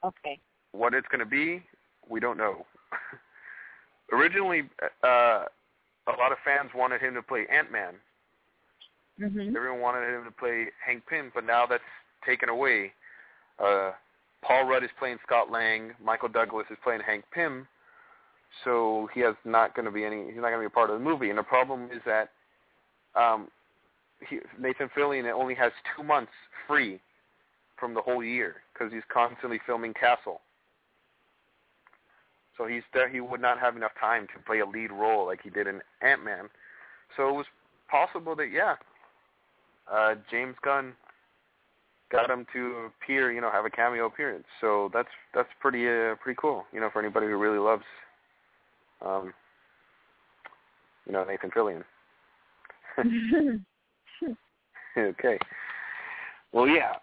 Okay. 0.04 0.40
What 0.72 0.94
it's 0.94 1.08
going 1.08 1.20
to 1.20 1.26
be, 1.26 1.64
we 2.08 2.20
don't 2.20 2.38
know. 2.38 2.66
Originally, 4.12 4.70
uh, 5.04 5.46
a 6.08 6.16
lot 6.18 6.32
of 6.32 6.40
fans 6.44 6.72
wanted 6.74 7.02
him 7.02 7.14
to 7.14 7.22
play 7.22 7.46
Ant-Man. 7.48 7.96
Mhm. 9.20 9.56
Everyone 9.56 9.80
wanted 9.80 10.13
him 10.13 10.24
to 10.25 10.32
play 10.32 10.72
Hank 10.84 11.06
Pym, 11.08 11.32
but 11.34 11.46
now 11.46 11.65
that's 11.65 11.84
taken 12.25 12.50
away. 12.50 12.94
Uh, 13.60 13.91
Paul 14.41 14.65
Rudd 14.65 14.84
is 14.84 14.89
playing 14.98 15.20
Scott 15.25 15.51
Lang. 15.51 15.94
Michael 16.03 16.30
Douglas 16.30 16.65
is 16.72 16.77
playing 16.84 17.01
Hank 17.01 17.25
Pym. 17.32 17.68
So 18.63 19.08
he 19.13 19.22
has 19.22 19.36
not 19.46 19.75
going 19.75 19.86
to 19.86 19.91
be 19.91 20.03
any. 20.03 20.25
He's 20.25 20.36
not 20.36 20.50
going 20.50 20.56
to 20.56 20.60
be 20.60 20.65
a 20.65 20.70
part 20.70 20.89
of 20.89 20.98
the 20.98 21.03
movie. 21.03 21.30
And 21.30 21.38
the 21.38 21.44
problem 21.44 21.89
is 21.91 22.01
that 22.06 22.32
um, 23.15 23.50
he, 24.27 24.39
Nathan 24.60 24.89
Fillion 24.96 25.32
only 25.32 25.56
has 25.56 25.72
two 25.96 26.03
months 26.03 26.32
free 26.68 27.00
from 27.77 27.94
the 27.94 28.01
whole 28.01 28.24
year 28.24 28.58
because 28.74 28.91
he's 28.91 29.03
constantly 29.12 29.60
filming 29.65 29.94
Castle. 29.94 30.41
So 32.58 32.68
he's 32.68 32.84
there, 32.94 33.10
he 33.10 33.22
would 33.22 33.41
not 33.41 33.60
have 33.60 33.75
enough 33.75 33.94
time 34.00 34.27
to 34.36 34.44
play 34.46 34.60
a 34.60 34.65
lead 34.65 34.91
role 34.91 35.25
like 35.25 35.41
he 35.41 35.50
did 35.50 35.68
in 35.68 35.82
Ant 36.01 36.24
Man. 36.24 36.50
So 37.18 37.30
it 37.30 37.34
was 37.34 37.46
possible 37.89 38.36
that 38.36 38.51
yeah, 38.51 38.75
uh, 39.92 40.16
James 40.30 40.56
Gunn 40.64 40.94
got 42.12 42.30
him 42.30 42.46
to 42.54 42.90
appear, 43.04 43.32
you 43.32 43.42
know, 43.42 43.50
have 43.52 43.66
a 43.66 43.70
cameo 43.70 44.06
appearance. 44.06 44.46
So 44.60 44.90
that's 44.94 45.10
that's 45.34 45.50
pretty 45.60 45.88
uh, 45.88 46.16
pretty 46.22 46.38
cool, 46.40 46.66
you 46.74 46.80
know, 46.80 46.90
for 46.92 47.02
anybody 47.02 47.28
who 47.28 47.38
really 47.38 47.60
loves, 47.60 47.84
um, 49.06 49.34
you 51.06 51.14
know, 51.14 51.24
Nathan 51.24 51.52
Fillion. 51.52 51.84
okay. 54.98 55.38
Well, 56.52 56.68
yeah. 56.68 56.94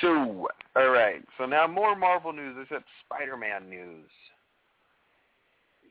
So, 0.00 0.48
all 0.76 0.88
right. 0.88 1.22
So 1.38 1.46
now 1.46 1.66
more 1.66 1.96
Marvel 1.96 2.32
news. 2.32 2.56
Except 2.62 2.84
Spider-Man 3.04 3.68
news. 3.68 4.08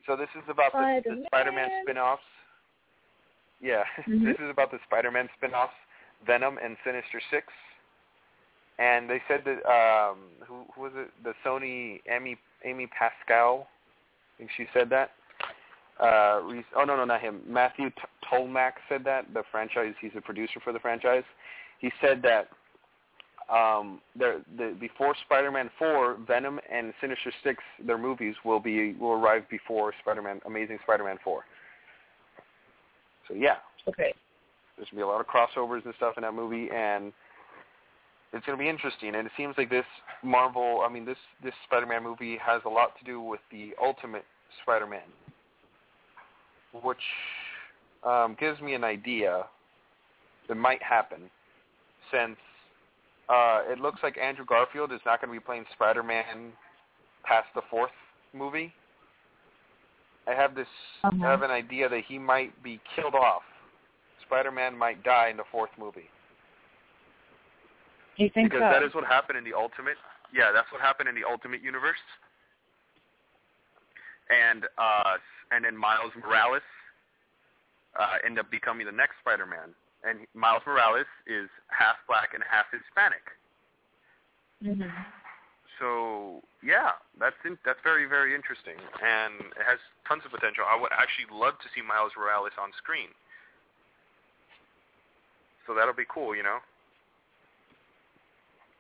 So 0.07 0.15
this 0.15 0.29
is 0.35 0.43
about 0.49 0.71
the, 0.73 0.79
the 0.79 1.01
Spider-Man. 1.01 1.25
Spider-Man 1.27 1.69
spin-offs. 1.83 2.21
Yeah, 3.61 3.83
Mhm. 4.07 4.25
this 4.25 4.35
is 4.35 4.49
about 4.49 4.71
the 4.71 4.79
Spider-Man 4.85 5.29
spin-offs, 5.37 5.73
Venom 6.25 6.57
and 6.63 6.77
Sinister 6.85 7.21
Six. 7.31 7.47
And 8.79 9.09
they 9.09 9.21
said 9.27 9.43
that 9.45 9.65
um, 9.69 10.17
who, 10.47 10.63
who 10.73 10.81
was 10.81 10.91
it? 10.95 11.11
The 11.23 11.33
Sony 11.45 12.01
Amy 12.09 12.37
Amy 12.65 12.87
Pascal. 12.87 13.67
I 14.35 14.37
think 14.37 14.49
she 14.57 14.65
said 14.73 14.89
that. 14.89 15.11
Uh, 15.99 16.41
oh 16.75 16.83
no 16.85 16.95
no 16.95 17.05
not 17.05 17.21
him. 17.21 17.41
Matthew 17.47 17.89
T- 17.91 18.01
Tolmach 18.31 18.73
said 18.89 19.03
that. 19.05 19.33
The 19.33 19.43
franchise. 19.51 19.93
He's 20.01 20.11
a 20.17 20.21
producer 20.21 20.59
for 20.63 20.73
the 20.73 20.79
franchise. 20.79 21.23
He 21.79 21.91
said 22.01 22.23
that 22.23 22.49
um, 23.53 23.99
the, 24.17 24.41
the 24.57 24.75
before 24.79 25.15
Spider-Man 25.25 25.69
4, 25.77 26.17
Venom 26.25 26.59
and 26.71 26.93
Sinister 27.01 27.31
Six, 27.43 27.61
their 27.85 27.97
movies 27.97 28.35
will 28.45 28.59
be 28.59 28.93
will 28.93 29.11
arrive 29.11 29.47
before 29.49 29.93
Spider-Man, 30.01 30.41
Amazing 30.45 30.79
Spider-Man 30.83 31.17
4. 31.23 31.43
So 33.27 33.33
yeah, 33.35 33.57
Okay. 33.87 34.13
There's 34.75 34.89
gonna 34.89 34.99
be 34.99 35.03
a 35.03 35.07
lot 35.07 35.21
of 35.21 35.27
crossovers 35.27 35.85
and 35.85 35.93
stuff 35.97 36.15
in 36.17 36.23
that 36.23 36.33
movie, 36.33 36.69
and 36.73 37.13
it's 38.31 38.45
gonna 38.45 38.57
be 38.57 38.69
interesting. 38.69 39.15
And 39.15 39.27
it 39.27 39.33
seems 39.37 39.55
like 39.57 39.69
this 39.69 39.85
Marvel, 40.23 40.81
I 40.85 40.91
mean, 40.91 41.05
this 41.05 41.17
this 41.43 41.53
Spider-Man 41.65 42.03
movie 42.03 42.37
has 42.37 42.61
a 42.65 42.69
lot 42.69 42.97
to 42.99 43.05
do 43.05 43.21
with 43.21 43.41
the 43.51 43.73
Ultimate 43.81 44.25
Spider-Man, 44.63 45.01
which 46.81 46.97
um, 48.03 48.35
gives 48.39 48.59
me 48.61 48.73
an 48.73 48.83
idea 48.83 49.45
that 50.47 50.55
might 50.55 50.81
happen, 50.81 51.29
since 52.11 52.37
uh, 53.29 53.61
it 53.65 53.79
looks 53.79 53.99
like 54.03 54.17
Andrew 54.17 54.45
Garfield 54.45 54.91
is 54.91 54.99
not 55.05 55.21
going 55.21 55.33
to 55.33 55.39
be 55.39 55.43
playing 55.43 55.65
Spider-Man 55.73 56.51
past 57.23 57.47
the 57.55 57.61
fourth 57.69 57.91
movie. 58.33 58.73
I 60.27 60.31
have 60.31 60.55
this, 60.55 60.67
Uh-huh. 61.03 61.25
I 61.25 61.31
have 61.31 61.41
an 61.41 61.51
idea 61.51 61.87
that 61.89 62.03
he 62.07 62.17
might 62.17 62.61
be 62.63 62.79
killed 62.95 63.15
off. 63.15 63.43
Spider-Man 64.33 64.75
might 64.75 65.03
die 65.03 65.29
in 65.29 65.37
the 65.37 65.45
fourth 65.51 65.69
movie 65.77 66.09
Do 68.17 68.23
you 68.23 68.31
think 68.33 68.49
because 68.49 68.65
so? 68.65 68.73
that 68.73 68.81
is 68.81 68.93
what 68.95 69.05
happened 69.05 69.37
in 69.37 69.43
the 69.43 69.53
Ultimate. 69.53 69.97
Yeah, 70.33 70.49
that's 70.51 70.71
what 70.71 70.81
happened 70.81 71.07
in 71.07 71.13
the 71.13 71.21
Ultimate 71.21 71.61
Universe. 71.61 72.01
And 74.33 74.65
uh, 74.77 75.21
and 75.51 75.65
then 75.65 75.77
Miles 75.77 76.11
Morales 76.17 76.65
uh, 77.99 78.17
ended 78.25 78.45
up 78.45 78.49
becoming 78.49 78.87
the 78.87 78.91
next 78.91 79.21
Spider-Man. 79.21 79.77
And 80.01 80.25
Miles 80.33 80.63
Morales 80.65 81.05
is 81.29 81.47
half 81.69 82.01
black 82.09 82.33
and 82.33 82.41
half 82.49 82.65
Hispanic. 82.73 83.21
Mhm. 84.65 84.89
So 85.77 86.41
yeah, 86.65 86.97
that's 87.19 87.37
in, 87.45 87.57
that's 87.65 87.79
very 87.83 88.05
very 88.09 88.33
interesting, 88.33 88.81
and 89.03 89.53
it 89.53 89.65
has 89.67 89.77
tons 90.07 90.23
of 90.25 90.31
potential. 90.31 90.65
I 90.65 90.79
would 90.79 90.91
actually 90.93 91.29
love 91.29 91.59
to 91.61 91.67
see 91.75 91.85
Miles 91.85 92.13
Morales 92.17 92.55
on 92.57 92.73
screen. 92.81 93.13
So 95.65 95.73
that'll 95.73 95.95
be 95.95 96.07
cool, 96.07 96.35
you 96.35 96.43
know. 96.43 96.59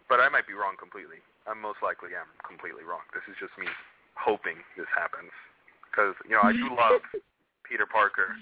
But 0.09 0.19
I 0.19 0.27
might 0.29 0.45
be 0.45 0.53
wrong 0.53 0.75
completely. 0.75 1.23
I 1.47 1.55
most 1.55 1.79
likely 1.83 2.15
am 2.15 2.27
completely 2.43 2.83
wrong. 2.83 3.03
This 3.15 3.23
is 3.27 3.35
just 3.39 3.55
me 3.59 3.67
hoping 4.15 4.61
this 4.77 4.87
happens 4.93 5.33
because 5.89 6.15
you 6.27 6.35
know 6.35 6.43
I 6.43 6.53
do 6.53 6.69
love 6.71 7.01
Peter 7.67 7.87
Parker, 7.87 8.35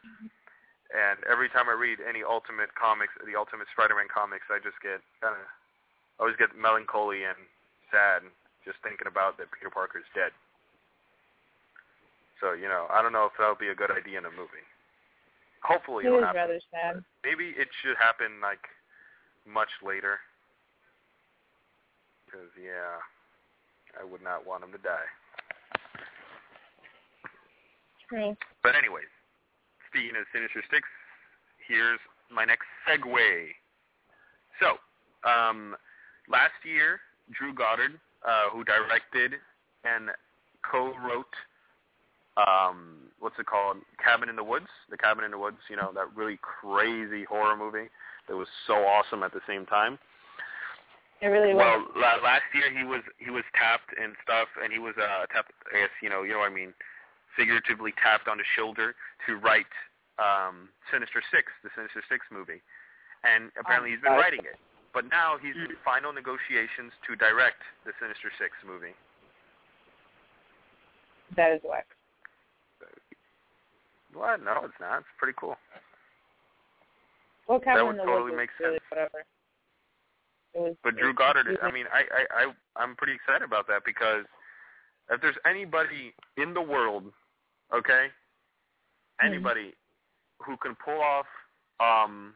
and 0.91 1.17
every 1.25 1.49
time 1.49 1.69
I 1.69 1.75
read 1.75 2.03
any 2.03 2.21
Ultimate 2.21 2.73
comics, 2.77 3.13
the 3.23 3.37
Ultimate 3.37 3.69
Spider-Man 3.73 4.11
comics, 4.11 4.45
I 4.51 4.61
just 4.61 4.77
get 4.81 5.01
kind 5.21 5.37
of 5.37 5.43
I 5.43 6.29
always 6.29 6.37
get 6.37 6.53
melancholy 6.53 7.25
and 7.25 7.37
sad 7.89 8.25
just 8.61 8.77
thinking 8.85 9.09
about 9.09 9.41
that 9.41 9.49
Peter 9.49 9.73
Parker's 9.73 10.07
dead. 10.13 10.33
So 12.39 12.53
you 12.53 12.69
know, 12.69 12.85
I 12.89 13.01
don't 13.01 13.13
know 13.13 13.29
if 13.29 13.33
that'll 13.37 13.59
be 13.59 13.73
a 13.73 13.77
good 13.77 13.91
idea 13.91 14.17
in 14.21 14.25
a 14.25 14.33
movie. 14.33 14.65
Hopefully, 15.63 16.05
It 16.05 16.09
is 16.09 16.23
happen. 16.23 16.35
rather 16.35 16.59
sad. 16.71 17.03
Maybe 17.23 17.53
it 17.57 17.67
should 17.81 17.95
happen 17.97 18.41
like 18.41 18.65
much 19.45 19.69
later. 19.85 20.19
Because 22.25 22.49
yeah, 22.57 22.97
I 23.99 24.03
would 24.03 24.23
not 24.23 24.45
want 24.45 24.63
him 24.63 24.71
to 24.71 24.77
die. 24.79 25.05
True. 28.09 28.35
But 28.63 28.75
anyways, 28.75 29.11
speaking 29.87 30.15
of 30.19 30.25
Sinister 30.33 30.63
Six, 30.71 30.87
here's 31.67 31.99
my 32.29 32.43
next 32.45 32.65
segue. 32.87 33.47
So, 34.59 34.77
um, 35.29 35.75
last 36.27 36.53
year, 36.63 36.99
Drew 37.31 37.53
Goddard, 37.53 37.99
uh, 38.27 38.49
who 38.51 38.63
directed 38.63 39.33
and 39.83 40.09
co-wrote, 40.69 41.33
um, 42.37 43.00
what's 43.21 43.37
it 43.39 43.45
called, 43.45 43.77
Cabin 44.03 44.27
in 44.27 44.35
the 44.35 44.43
Woods, 44.43 44.67
The 44.89 44.97
Cabin 44.97 45.23
in 45.23 45.31
the 45.31 45.37
Woods, 45.37 45.61
you 45.69 45.77
know, 45.77 45.91
that 45.93 46.09
really 46.17 46.37
crazy 46.41 47.23
horror 47.23 47.55
movie 47.55 47.87
that 48.27 48.35
was 48.35 48.47
so 48.67 48.73
awesome 48.83 49.21
at 49.23 49.31
the 49.31 49.39
same 49.47 49.65
time. 49.65 49.97
It 51.21 51.27
really 51.29 51.53
Well, 51.53 51.85
was. 51.85 51.93
la- 51.95 52.17
last 52.25 52.49
year 52.51 52.73
he 52.75 52.83
was 52.83 53.01
he 53.21 53.29
was 53.29 53.45
tapped 53.53 53.93
and 53.93 54.17
stuff, 54.25 54.49
and 54.61 54.73
he 54.73 54.79
was 54.81 54.97
uh 54.97 55.29
tapped. 55.29 55.53
I 55.69 55.85
guess 55.85 55.93
you 56.01 56.09
know 56.09 56.23
you 56.25 56.33
know 56.33 56.39
what 56.41 56.49
I 56.51 56.53
mean, 56.53 56.73
figuratively 57.37 57.93
tapped 58.01 58.27
on 58.27 58.37
the 58.41 58.47
shoulder 58.57 58.95
to 59.29 59.37
write 59.37 59.69
um 60.17 60.69
Sinister 60.91 61.21
Six, 61.29 61.53
the 61.61 61.69
Sinister 61.77 62.01
Six 62.09 62.25
movie, 62.33 62.57
and 63.23 63.53
apparently 63.53 63.91
he's 63.93 64.01
been 64.01 64.17
Oh, 64.17 64.17
writing 64.17 64.41
it. 64.41 64.57
But 64.97 65.07
now 65.13 65.37
he's 65.37 65.55
in 65.55 65.77
final 65.85 66.11
negotiations 66.11 66.91
to 67.07 67.15
direct 67.15 67.61
the 67.85 67.93
Sinister 68.01 68.33
Six 68.41 68.57
movie. 68.65 68.97
That 71.37 71.53
is 71.53 71.61
whack. 71.63 71.85
What? 74.13 74.43
No, 74.43 74.61
it's 74.63 74.73
not. 74.79 74.99
It's 74.99 75.07
pretty 75.17 75.35
cool. 75.39 75.55
Well, 77.47 77.59
Cabin 77.59 77.87
would 77.87 77.97
totally 77.97 78.31
Woods 78.31 78.35
make 78.37 78.49
was 78.59 78.59
really 78.59 78.73
sense. 78.75 78.83
whatever. 78.89 79.25
Was, 80.53 80.75
But 80.83 80.97
Drew 80.97 81.13
Goddard, 81.13 81.57
I 81.61 81.71
mean, 81.71 81.85
I, 81.91 82.01
I, 82.11 82.43
I, 82.43 82.81
I'm 82.83 82.95
pretty 82.95 83.13
excited 83.13 83.43
about 83.43 83.67
that 83.67 83.83
because 83.85 84.25
if 85.09 85.21
there's 85.21 85.37
anybody 85.45 86.13
in 86.37 86.53
the 86.53 86.61
world, 86.61 87.03
okay, 87.73 88.07
anybody 89.23 89.73
who 90.39 90.57
can 90.57 90.75
pull 90.75 90.99
off 90.99 91.25
um, 91.79 92.33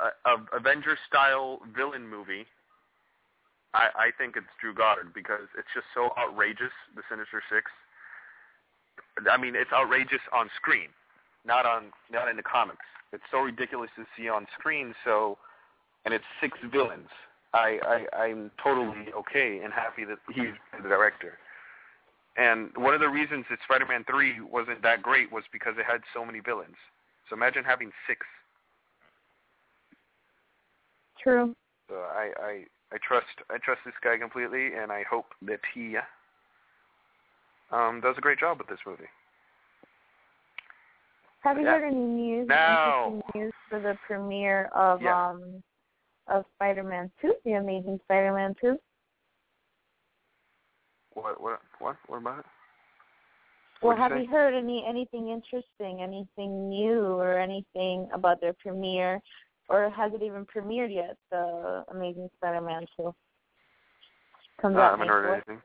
a, 0.00 0.30
a 0.30 0.56
Avengers 0.56 0.98
style 1.06 1.60
villain 1.76 2.08
movie, 2.08 2.46
I, 3.74 3.88
I 3.96 4.08
think 4.16 4.36
it's 4.36 4.46
Drew 4.60 4.74
Goddard 4.74 5.12
because 5.12 5.48
it's 5.58 5.68
just 5.74 5.86
so 5.94 6.10
outrageous. 6.18 6.72
The 6.96 7.02
Sinister 7.10 7.42
Six. 7.52 7.70
I 9.30 9.36
mean, 9.36 9.54
it's 9.54 9.72
outrageous 9.72 10.22
on 10.32 10.48
screen, 10.56 10.88
not 11.48 11.66
on 11.66 11.86
not 12.12 12.28
in 12.28 12.36
the 12.36 12.42
comics. 12.42 12.84
It's 13.12 13.24
so 13.32 13.38
ridiculous 13.38 13.90
to 13.96 14.04
see 14.16 14.28
on 14.28 14.46
screen. 14.56 14.94
So, 15.04 15.38
and 16.04 16.14
it's 16.14 16.24
six 16.40 16.56
villains. 16.70 17.08
I, 17.54 18.06
I 18.14 18.24
I'm 18.24 18.50
totally 18.62 19.10
okay 19.16 19.60
and 19.64 19.72
happy 19.72 20.04
that 20.04 20.18
he's 20.32 20.54
the 20.80 20.88
director. 20.88 21.38
And 22.36 22.70
one 22.76 22.94
of 22.94 23.00
the 23.00 23.08
reasons 23.08 23.46
that 23.50 23.58
Spider-Man 23.64 24.04
3 24.08 24.42
wasn't 24.42 24.80
that 24.82 25.02
great 25.02 25.32
was 25.32 25.42
because 25.52 25.74
it 25.76 25.84
had 25.84 26.02
so 26.14 26.24
many 26.24 26.38
villains. 26.38 26.76
So 27.28 27.34
imagine 27.34 27.64
having 27.64 27.90
six. 28.06 28.24
True. 31.20 31.56
So 31.88 31.96
I, 31.96 32.30
I, 32.40 32.64
I 32.92 32.98
trust 33.06 33.26
I 33.50 33.58
trust 33.58 33.80
this 33.84 33.94
guy 34.04 34.18
completely, 34.18 34.74
and 34.80 34.92
I 34.92 35.04
hope 35.10 35.26
that 35.42 35.60
he 35.74 35.96
um, 37.72 38.00
does 38.02 38.14
a 38.16 38.20
great 38.20 38.38
job 38.38 38.58
with 38.58 38.68
this 38.68 38.78
movie. 38.86 39.08
Have 41.40 41.58
you 41.58 41.66
heard 41.66 41.84
any 41.84 41.96
news? 41.96 42.48
No. 42.48 42.54
Interesting 43.14 43.22
news 43.40 43.52
for 43.68 43.80
the 43.80 43.96
premiere 44.06 44.66
of 44.74 45.00
Yeah. 45.02 45.28
um 45.30 45.62
of 46.26 46.44
Spider-Man 46.56 47.10
Two, 47.22 47.34
The 47.44 47.52
Amazing 47.52 48.00
Spider-Man 48.04 48.54
Two. 48.60 48.78
What 51.14 51.40
what 51.40 51.60
what 51.78 51.96
what 52.06 52.18
about 52.18 52.40
it? 52.40 52.46
Well, 53.80 53.96
What'd 53.96 53.98
you 53.98 54.02
have 54.02 54.12
say? 54.12 54.22
you 54.24 54.30
heard 54.30 54.54
any 54.54 54.84
anything 54.86 55.28
interesting, 55.28 56.02
anything 56.02 56.68
new, 56.68 57.00
or 57.14 57.38
anything 57.38 58.08
about 58.12 58.40
their 58.40 58.52
premiere, 58.54 59.20
or 59.68 59.88
has 59.90 60.12
it 60.12 60.22
even 60.22 60.44
premiered 60.46 60.92
yet? 60.92 61.16
The 61.30 61.84
Amazing 61.92 62.28
Spider-Man 62.36 62.86
Two 62.96 63.14
comes 64.60 64.74
No, 64.74 64.80
I 64.82 64.84
out 64.86 64.90
haven't 64.90 65.06
May 65.06 65.12
heard 65.12 65.24
4th. 65.26 65.48
anything. 65.48 65.62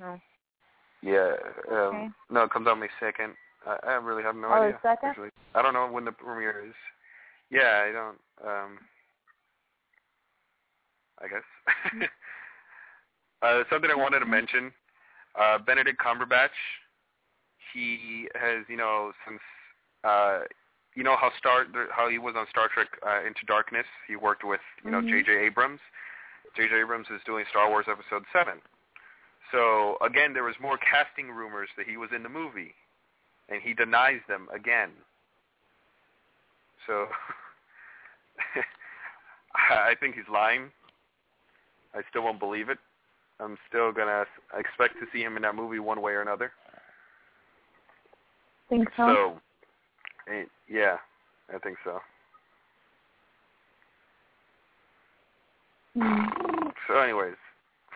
No. 0.00 0.20
Yeah. 1.02 1.34
Um, 1.70 1.76
Okay. 1.76 2.08
No, 2.30 2.44
it 2.44 2.50
comes 2.50 2.66
out 2.66 2.78
May 2.78 2.88
second. 2.98 3.34
I, 3.66 3.76
I 3.86 3.92
really 3.94 4.22
have 4.22 4.36
no 4.36 4.48
Oh, 4.48 4.52
idea. 4.52 4.78
Actually, 4.84 5.30
I 5.54 5.62
don't 5.62 5.72
know 5.74 5.88
when 5.88 6.04
the 6.04 6.12
premiere 6.12 6.64
is. 6.66 6.74
Yeah, 7.50 7.84
I 7.88 7.92
don't. 7.92 8.18
Um, 8.46 8.78
I 11.22 11.28
guess. 11.28 12.08
uh, 13.42 13.62
something 13.70 13.90
I 13.90 13.94
wanted 13.94 14.20
to 14.20 14.26
mention. 14.26 14.72
Uh, 15.38 15.58
Benedict 15.58 16.00
Cumberbatch. 16.00 16.56
He 17.72 18.28
has, 18.34 18.64
you 18.68 18.76
know, 18.76 19.12
since 19.26 19.40
uh, 20.04 20.40
you 20.94 21.02
know 21.02 21.16
how 21.20 21.30
Star 21.38 21.66
how 21.90 22.08
he 22.08 22.18
was 22.18 22.34
on 22.36 22.46
Star 22.50 22.68
Trek 22.72 22.88
uh, 23.06 23.26
Into 23.26 23.44
Darkness. 23.46 23.86
He 24.06 24.16
worked 24.16 24.44
with 24.44 24.60
you 24.84 24.90
know. 24.90 25.00
J.J. 25.00 25.46
Abrams. 25.46 25.80
J.J. 26.56 26.82
Abrams 26.82 27.06
is 27.14 27.20
doing 27.26 27.44
Star 27.50 27.68
Wars 27.68 27.86
Episode 27.90 28.24
Seven. 28.32 28.60
So 29.50 29.96
again, 30.04 30.32
there 30.34 30.44
was 30.44 30.54
more 30.60 30.78
casting 30.78 31.30
rumors 31.30 31.68
that 31.76 31.86
he 31.86 31.96
was 31.96 32.10
in 32.14 32.22
the 32.22 32.28
movie, 32.28 32.74
and 33.48 33.60
he 33.62 33.74
denies 33.74 34.20
them 34.28 34.48
again. 34.54 34.90
So 36.86 37.06
I 39.70 39.94
think 40.00 40.14
he's 40.14 40.24
lying. 40.32 40.70
I 41.94 42.00
still 42.10 42.24
won't 42.24 42.40
believe 42.40 42.68
it. 42.68 42.78
I'm 43.40 43.56
still 43.68 43.92
gonna 43.92 44.24
expect 44.56 44.94
to 45.00 45.06
see 45.12 45.22
him 45.22 45.36
in 45.36 45.42
that 45.42 45.54
movie 45.54 45.78
one 45.78 46.00
way 46.00 46.12
or 46.12 46.22
another. 46.22 46.52
Think 48.68 48.88
so? 48.96 49.14
So, 50.26 50.32
eh, 50.32 50.44
yeah, 50.68 50.96
I 51.54 51.58
think 51.58 51.76
so. 51.84 52.00
Hmm. 55.96 56.68
So, 56.88 56.98
anyways, 56.98 57.34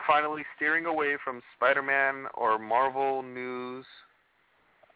finally 0.06 0.42
steering 0.56 0.86
away 0.86 1.16
from 1.22 1.42
Spider-Man 1.56 2.26
or 2.34 2.58
Marvel 2.58 3.22
news. 3.22 3.86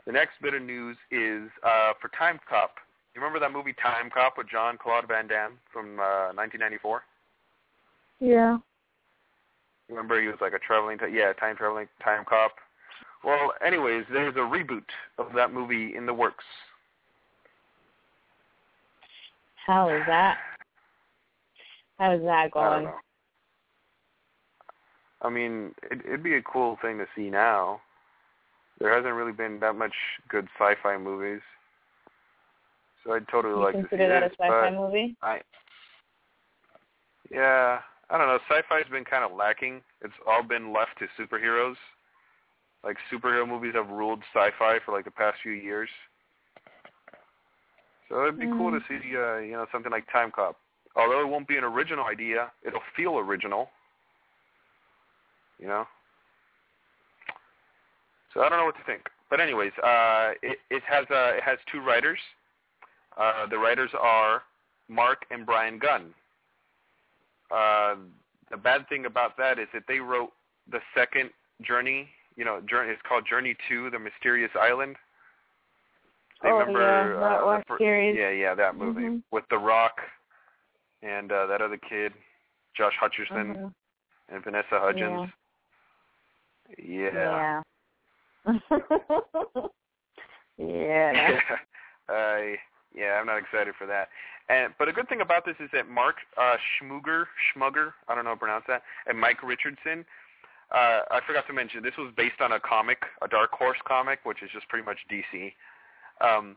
The 0.06 0.12
next 0.12 0.34
bit 0.42 0.54
of 0.54 0.62
news 0.62 0.96
is 1.10 1.48
uh, 1.64 1.92
for 2.00 2.08
Time 2.16 2.38
Cop. 2.48 2.74
You 3.14 3.20
remember 3.20 3.38
that 3.40 3.52
movie 3.52 3.74
Time 3.80 4.10
Cop 4.12 4.38
with 4.38 4.48
Jean-Claude 4.50 5.06
Van 5.06 5.28
Damme 5.28 5.58
from 5.72 6.00
uh, 6.00 6.32
1994? 6.34 7.02
Yeah. 8.20 8.58
Remember 9.88 10.20
he 10.20 10.28
was 10.28 10.38
like 10.40 10.54
a 10.54 10.58
traveling, 10.58 10.98
t- 10.98 11.06
yeah, 11.12 11.32
time 11.34 11.56
traveling 11.56 11.88
time 12.02 12.24
cop. 12.26 12.52
Well, 13.24 13.52
anyways, 13.64 14.04
there's 14.12 14.34
a 14.36 14.38
reboot 14.38 14.84
of 15.18 15.32
that 15.34 15.52
movie 15.52 15.94
in 15.94 16.06
the 16.06 16.14
works. 16.14 16.44
How 19.66 19.88
is 19.90 20.02
that? 20.06 20.38
How 21.98 22.14
is 22.14 22.22
that 22.22 22.50
going? 22.52 22.66
I 22.66 22.70
don't 22.70 22.82
going? 22.82 22.84
know. 22.84 22.94
I 25.20 25.30
mean, 25.30 25.74
it, 25.90 26.00
it'd 26.06 26.22
be 26.22 26.34
a 26.34 26.42
cool 26.42 26.78
thing 26.82 26.98
to 26.98 27.06
see 27.14 27.30
now. 27.30 27.80
There 28.82 28.92
hasn't 28.92 29.14
really 29.14 29.32
been 29.32 29.60
that 29.60 29.76
much 29.76 29.94
good 30.28 30.48
sci-fi 30.58 30.98
movies, 30.98 31.40
so 33.04 33.12
I'd 33.12 33.28
totally 33.28 33.54
You 33.54 33.60
like 33.60 33.74
to 33.76 33.82
see 33.82 33.88
consider 33.88 34.08
that 34.08 34.24
a 34.24 34.30
sci-fi 34.30 34.70
movie? 34.70 35.16
I, 35.22 35.40
yeah, 37.30 37.78
I 38.10 38.18
don't 38.18 38.26
know. 38.26 38.40
Sci-fi's 38.50 38.90
been 38.90 39.04
kind 39.04 39.24
of 39.24 39.36
lacking. 39.36 39.82
It's 40.00 40.12
all 40.26 40.42
been 40.42 40.72
left 40.72 40.98
to 40.98 41.06
superheroes. 41.16 41.76
Like 42.82 42.96
superhero 43.12 43.46
movies 43.46 43.74
have 43.74 43.88
ruled 43.88 44.18
sci-fi 44.34 44.80
for 44.84 44.90
like 44.90 45.04
the 45.04 45.12
past 45.12 45.38
few 45.44 45.52
years. 45.52 45.88
So 48.08 48.22
it'd 48.22 48.40
be 48.40 48.46
cool 48.46 48.72
to 48.72 48.80
Mm. 48.80 48.88
see, 48.88 49.16
uh, 49.16 49.36
you 49.36 49.52
know, 49.52 49.66
something 49.70 49.92
like 49.92 50.10
Time 50.10 50.32
Cop. 50.32 50.56
Although 50.96 51.20
it 51.20 51.28
won't 51.28 51.46
be 51.46 51.56
an 51.56 51.62
original 51.62 52.06
idea, 52.06 52.50
it'll 52.64 52.82
feel 52.96 53.16
original. 53.16 53.70
You 55.60 55.68
know. 55.68 55.86
So 58.32 58.40
I 58.42 58.48
don't 58.48 58.58
know 58.58 58.64
what 58.64 58.76
to 58.76 58.84
think. 58.84 59.08
But 59.30 59.40
anyways, 59.40 59.72
uh, 59.82 60.32
it, 60.42 60.58
it 60.70 60.82
has 60.88 61.06
uh, 61.10 61.36
it 61.36 61.42
has 61.42 61.58
two 61.70 61.80
writers. 61.80 62.18
Uh, 63.18 63.46
the 63.46 63.58
writers 63.58 63.90
are 64.00 64.42
Mark 64.88 65.24
and 65.30 65.44
Brian 65.46 65.78
Gunn. 65.78 66.14
Uh, 67.50 67.96
the 68.50 68.56
bad 68.56 68.88
thing 68.88 69.06
about 69.06 69.36
that 69.38 69.58
is 69.58 69.68
that 69.74 69.82
they 69.88 69.98
wrote 69.98 70.30
the 70.70 70.80
second 70.94 71.30
Journey. 71.62 72.08
You 72.36 72.44
know, 72.44 72.60
Journey. 72.68 72.92
It's 72.92 73.02
called 73.06 73.24
Journey 73.28 73.54
to 73.68 73.90
the 73.90 73.98
Mysterious 73.98 74.50
Island. 74.58 74.96
They 76.42 76.48
Oh, 76.50 76.58
remember, 76.58 76.80
yeah, 76.80 77.20
that 77.20 77.40
uh, 77.42 77.46
one 77.46 77.58
the 77.60 77.64
fir- 77.66 77.78
series. 77.78 78.16
Yeah, 78.18 78.30
yeah, 78.30 78.54
that 78.54 78.74
movie 78.74 79.02
Mhm. 79.02 79.22
with 79.30 79.44
The 79.48 79.58
Rock 79.58 80.00
and 81.02 81.30
uh, 81.30 81.46
that 81.46 81.60
other 81.62 81.76
kid, 81.76 82.12
Josh 82.74 82.94
Hutcherson 83.00 83.54
Mhm. 83.56 83.74
and 84.30 84.42
Vanessa 84.44 84.80
Hudgens. 84.80 85.30
Yeah. 86.78 87.10
Yeah. 87.12 87.12
yeah. 87.12 87.62
uh, 88.46 88.58
yeah, 92.94 93.18
I'm 93.18 93.26
not 93.26 93.38
excited 93.38 93.74
for 93.78 93.86
that. 93.86 94.08
And 94.48 94.72
but 94.78 94.88
a 94.88 94.92
good 94.92 95.08
thing 95.08 95.20
about 95.20 95.44
this 95.46 95.56
is 95.60 95.70
that 95.72 95.88
Mark 95.88 96.16
uh, 96.36 96.56
Schmugger, 96.56 97.24
Schmugger, 97.54 97.92
I 98.08 98.14
don't 98.14 98.24
know 98.24 98.30
how 98.30 98.34
to 98.34 98.40
pronounce 98.40 98.64
that, 98.68 98.82
and 99.06 99.18
Mike 99.18 99.42
Richardson. 99.42 100.04
Uh, 100.72 101.00
I 101.10 101.20
forgot 101.26 101.46
to 101.48 101.52
mention 101.52 101.82
this 101.82 101.96
was 101.98 102.12
based 102.16 102.40
on 102.40 102.52
a 102.52 102.60
comic, 102.60 102.98
a 103.20 103.28
Dark 103.28 103.52
Horse 103.52 103.78
comic, 103.86 104.20
which 104.24 104.42
is 104.42 104.50
just 104.52 104.68
pretty 104.68 104.84
much 104.84 104.96
DC. 105.10 105.52
Um, 106.20 106.56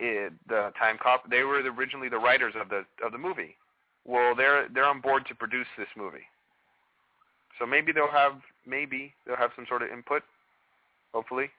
it, 0.00 0.32
the 0.48 0.72
Time 0.78 0.96
Cop. 1.02 1.28
They 1.28 1.42
were 1.42 1.60
originally 1.60 2.08
the 2.08 2.18
writers 2.18 2.54
of 2.60 2.68
the 2.68 2.84
of 3.04 3.12
the 3.12 3.18
movie. 3.18 3.56
Well, 4.04 4.34
they're 4.34 4.68
they're 4.72 4.86
on 4.86 5.00
board 5.00 5.26
to 5.28 5.34
produce 5.34 5.66
this 5.76 5.88
movie. 5.96 6.26
So 7.58 7.66
maybe 7.66 7.92
they'll 7.92 8.10
have 8.10 8.40
maybe 8.66 9.12
they'll 9.26 9.36
have 9.36 9.50
some 9.56 9.66
sort 9.68 9.82
of 9.82 9.90
input, 9.90 10.22
hopefully. 11.12 11.50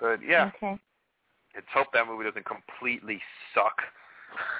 But 0.00 0.20
yeah, 0.22 0.50
Okay. 0.56 0.78
let's 1.54 1.66
hope 1.72 1.88
that 1.92 2.06
movie 2.06 2.24
doesn't 2.24 2.46
completely 2.46 3.20
suck. 3.54 3.82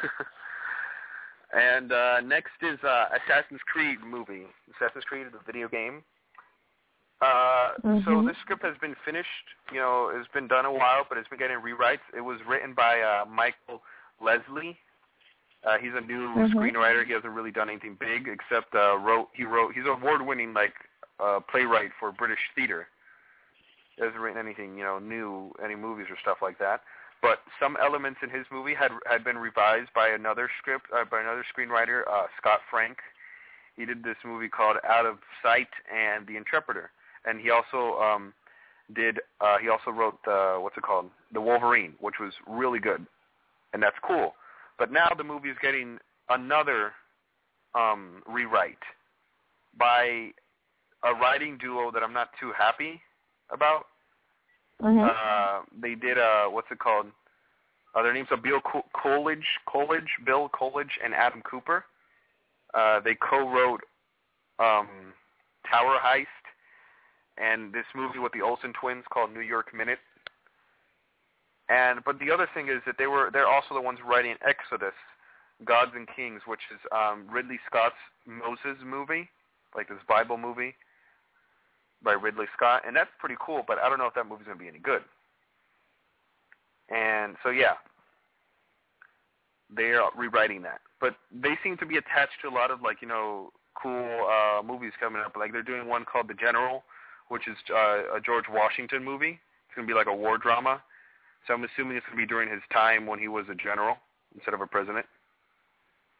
and 1.53 1.93
uh, 1.93 2.21
next 2.21 2.53
is 2.63 2.79
uh, 2.85 3.07
Assassin's 3.17 3.61
Creed 3.67 3.99
movie. 4.05 4.47
Assassin's 4.75 5.05
Creed 5.05 5.27
is 5.27 5.33
a 5.35 5.45
video 5.45 5.69
game. 5.69 6.03
Uh, 7.21 7.73
So 8.05 8.23
Mhm. 8.23 8.27
this 8.27 8.37
script 8.39 8.63
has 8.63 8.77
been 8.79 8.95
finished. 9.05 9.47
You 9.73 9.81
know, 9.81 10.09
it's 10.09 10.29
been 10.29 10.47
done 10.47 10.65
a 10.67 10.73
while, 10.73 11.05
but 11.09 11.19
it's 11.19 11.29
been 11.29 11.39
getting 11.39 11.59
rewrites. 11.61 12.07
It 12.15 12.21
was 12.21 12.41
written 12.47 12.75
by 12.75 13.01
uh, 13.01 13.25
Michael 13.27 13.83
Leslie. 14.21 14.79
Uh, 15.65 15.79
he's 15.79 15.95
a 15.95 16.01
new 16.01 16.29
Mhm. 16.29 16.55
screenwriter. 16.55 17.05
He 17.05 17.13
hasn't 17.13 17.33
really 17.35 17.51
done 17.51 17.69
anything 17.69 17.95
big 17.97 18.29
except 18.29 18.73
uh, 18.75 18.97
wrote. 18.99 19.31
He 19.33 19.45
wrote. 19.45 19.75
He's 19.75 19.85
an 19.85 19.91
award-winning 19.91 20.55
like 20.55 20.75
uh, 21.19 21.41
playwright 21.41 21.93
for 21.99 22.13
British 22.13 22.39
theater. 22.55 22.89
He 23.99 24.05
hasn't 24.05 24.21
written 24.21 24.39
anything, 24.39 24.79
you 24.79 24.85
know, 24.85 24.99
new, 25.01 25.53
any 25.63 25.75
movies 25.75 26.07
or 26.09 26.17
stuff 26.23 26.39
like 26.41 26.59
that. 26.59 26.83
But 27.21 27.41
some 27.61 27.77
elements 27.83 28.21
in 28.23 28.31
his 28.31 28.47
movie 28.53 28.75
had 28.75 28.93
had 29.11 29.25
been 29.25 29.39
revised 29.39 29.91
by 29.93 30.09
another 30.09 30.49
script 30.59 30.87
uh, 30.95 31.05
by 31.11 31.21
another 31.21 31.45
screenwriter, 31.53 32.03
uh, 32.09 32.27
Scott 32.41 32.61
Frank. 32.71 32.99
He 33.77 33.85
did 33.85 34.05
this 34.05 34.17
movie 34.25 34.49
called 34.49 34.77
Out 34.89 35.05
of 35.05 35.19
Sight 35.43 35.69
and 35.93 36.27
The 36.29 36.37
Interpreter, 36.37 36.91
and 37.25 37.41
he 37.41 37.51
also 37.51 37.99
um, 37.99 38.33
did. 38.95 39.19
Uh, 39.41 39.59
he 39.59 39.69
also 39.69 39.91
wrote 39.91 40.19
the 40.25 40.59
what's 40.61 40.77
it 40.77 40.85
called, 40.85 41.07
The 41.33 41.41
Wolverine, 41.41 41.95
which 41.99 42.17
was 42.21 42.33
really 42.47 42.79
good, 42.79 43.05
and 43.73 43.83
that's 43.83 43.99
cool. 44.07 44.35
But 44.79 44.93
now 44.93 45.09
the 45.17 45.25
movie 45.25 45.49
is 45.49 45.57
getting 45.61 45.99
another 46.29 46.93
um, 47.75 48.23
rewrite 48.29 48.79
by 49.77 50.31
a 51.03 51.15
writing 51.15 51.59
duo 51.59 51.91
that 51.91 52.05
I'm 52.05 52.13
not 52.13 52.31
too 52.41 52.53
happy 52.57 53.01
about. 53.51 53.87
Mhm. 54.83 55.09
Uh, 55.09 55.63
they 55.81 55.95
did 55.95 56.19
uh, 56.19 56.47
what's 56.47 56.71
it 56.71 56.79
called? 56.79 57.07
Uh, 57.95 58.03
their 58.03 58.13
names 58.13 58.29
are 58.31 58.37
Bill 58.37 58.61
Co- 58.61 58.87
Coolidge, 58.93 59.47
Coolidge, 59.67 60.11
Bill 60.25 60.49
Coolidge, 60.51 60.99
and 61.03 61.15
Adam 61.15 61.43
Cooper. 61.43 61.85
Uh, 62.75 63.01
they 63.01 63.15
co-wrote 63.15 63.81
um, 64.59 64.89
Tower 65.69 65.97
Heist 65.99 66.27
and 67.39 67.73
this 67.73 67.87
movie 67.95 68.19
with 68.19 68.33
the 68.33 68.43
Olsen 68.43 68.73
twins 68.79 69.05
called 69.11 69.33
New 69.33 69.41
York 69.41 69.75
Minute. 69.75 69.99
And 71.69 72.05
but 72.05 72.19
the 72.19 72.31
other 72.31 72.49
thing 72.55 72.69
is 72.69 72.81
that 72.87 72.97
they 72.99 73.07
were 73.07 73.31
they're 73.33 73.49
also 73.49 73.75
the 73.75 73.81
ones 73.81 73.99
writing 74.05 74.37
Exodus, 74.47 74.95
Gods 75.65 75.93
and 75.95 76.09
Kings, 76.15 76.43
which 76.47 76.63
is 76.73 76.81
um, 76.93 77.27
Ridley 77.29 77.59
Scott's 77.67 77.97
Moses 78.27 78.79
movie, 78.85 79.29
like 79.75 79.89
this 79.89 79.99
Bible 80.09 80.39
movie 80.39 80.75
by 82.03 82.13
Ridley 82.13 82.47
Scott, 82.57 82.83
and 82.87 82.95
that's 82.95 83.11
pretty 83.19 83.37
cool. 83.41 83.63
But 83.67 83.79
I 83.79 83.89
don't 83.89 83.99
know 83.99 84.07
if 84.07 84.15
that 84.15 84.29
movie's 84.29 84.47
gonna 84.47 84.59
be 84.59 84.69
any 84.69 84.79
good. 84.79 85.03
And 86.91 87.37
so 87.43 87.51
yeah, 87.51 87.75
they 89.75 89.93
are 89.93 90.11
rewriting 90.17 90.63
that, 90.63 90.81
but 91.01 91.17
they 91.33 91.59
seem 91.63 91.77
to 91.79 91.87
be 91.87 91.97
attached 91.97 92.41
to 92.43 92.49
a 92.49 92.55
lot 92.55 92.71
of 92.71 92.83
like 92.83 93.03
you 93.03 93.09
know 93.09 93.53
cool 93.75 94.27
uh, 94.27 94.63
movies 94.63 94.93
coming 94.99 95.23
up. 95.25 95.37
Like 95.37 95.53
they're 95.53 95.63
doing 95.63 95.87
one 95.87 96.05
called 96.05 96.29
The 96.29 96.35
General, 96.35 96.85
which 97.29 97.47
is 97.49 97.57
uh, 97.71 98.17
a 98.17 98.21
George 98.25 98.47
Washington 98.51 99.05
movie. 99.05 99.39
It's 99.69 99.75
gonna 99.77 99.87
be 99.87 99.95
like 99.95 100.07
a 100.07 100.15
war 100.15 100.39
drama. 100.39 100.83
So 101.47 101.55
I'm 101.55 101.65
assuming 101.65 101.97
it's 101.97 102.07
gonna 102.07 102.17
be 102.17 102.27
during 102.27 102.51
his 102.51 102.63
time 102.73 103.07
when 103.07 103.19
he 103.19 103.29
was 103.29 103.47
a 103.51 103.55
general 103.55 103.97
instead 104.35 104.55
of 104.55 104.61
a 104.61 104.67
president. 104.67 105.07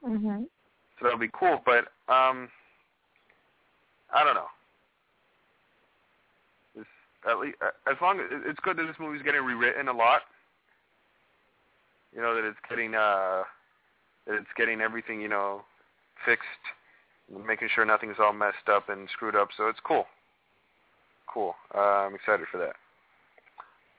Mhm. 0.05 0.47
So 0.99 1.05
that'll 1.05 1.19
be 1.19 1.31
cool. 1.33 1.63
But 1.65 1.89
um, 2.09 2.49
I 4.13 4.25
don't 4.25 4.35
know. 4.35 4.49
At 7.29 7.39
least, 7.39 7.57
as 7.91 7.97
long 8.01 8.21
as 8.21 8.27
it's 8.47 8.61
good 8.61 8.77
that 8.77 8.85
this 8.87 8.97
movie's 9.01 9.23
getting 9.23 9.43
rewritten 9.43 9.89
a 9.89 9.93
lot. 9.93 10.23
You 12.15 12.23
know 12.23 12.35
that 12.35 12.45
it's 12.45 12.59
getting 12.69 12.95
uh, 12.95 13.43
that 14.27 14.35
it's 14.35 14.53
getting 14.57 14.81
everything 14.81 15.21
you 15.21 15.29
know 15.29 15.63
fixed, 16.25 16.47
making 17.47 17.69
sure 17.75 17.85
nothing's 17.85 18.17
all 18.21 18.33
messed 18.33 18.69
up 18.71 18.89
and 18.89 19.09
screwed 19.13 19.37
up. 19.37 19.49
So 19.57 19.69
it's 19.69 19.81
cool. 19.85 20.07
Cool. 21.33 21.55
Uh, 21.75 22.07
I'm 22.07 22.15
excited 22.15 22.47
for 22.51 22.59
that. 22.59 22.77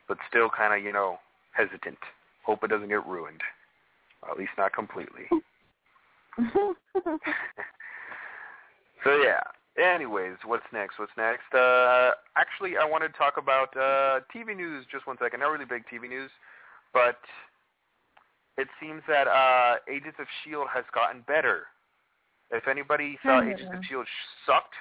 But 0.07 0.17
still 0.29 0.49
kind 0.49 0.73
of 0.73 0.83
you 0.83 0.93
know 0.93 1.19
hesitant. 1.51 1.99
Hope 2.45 2.63
it 2.63 2.69
doesn't 2.69 2.89
get 2.89 3.05
ruined. 3.05 3.41
At 4.29 4.37
least 4.37 4.51
not 4.57 4.73
completely. 4.73 5.29
So 9.03 9.15
yeah. 9.15 9.39
Anyways, 9.79 10.35
what's 10.45 10.65
next? 10.73 10.99
What's 10.99 11.11
next? 11.17 11.53
Uh, 11.55 12.11
actually, 12.35 12.75
I 12.75 12.83
wanted 12.83 13.13
to 13.13 13.17
talk 13.17 13.37
about 13.37 13.75
uh, 13.77 14.19
TV 14.35 14.55
news. 14.55 14.85
Just 14.91 15.07
one 15.07 15.15
second. 15.21 15.39
Not 15.39 15.51
really 15.51 15.65
big 15.65 15.83
TV 15.87 16.09
news, 16.09 16.29
but 16.93 17.17
it 18.57 18.67
seems 18.81 19.01
that 19.07 19.27
uh, 19.27 19.75
Agents 19.89 20.17
of 20.19 20.27
Shield 20.43 20.67
has 20.73 20.83
gotten 20.93 21.23
better. 21.27 21.67
If 22.51 22.67
anybody 22.67 23.17
thought 23.23 23.43
Hmm. 23.43 23.51
Agents 23.51 23.71
of 23.73 23.85
Shield 23.85 24.05
sucked, 24.45 24.75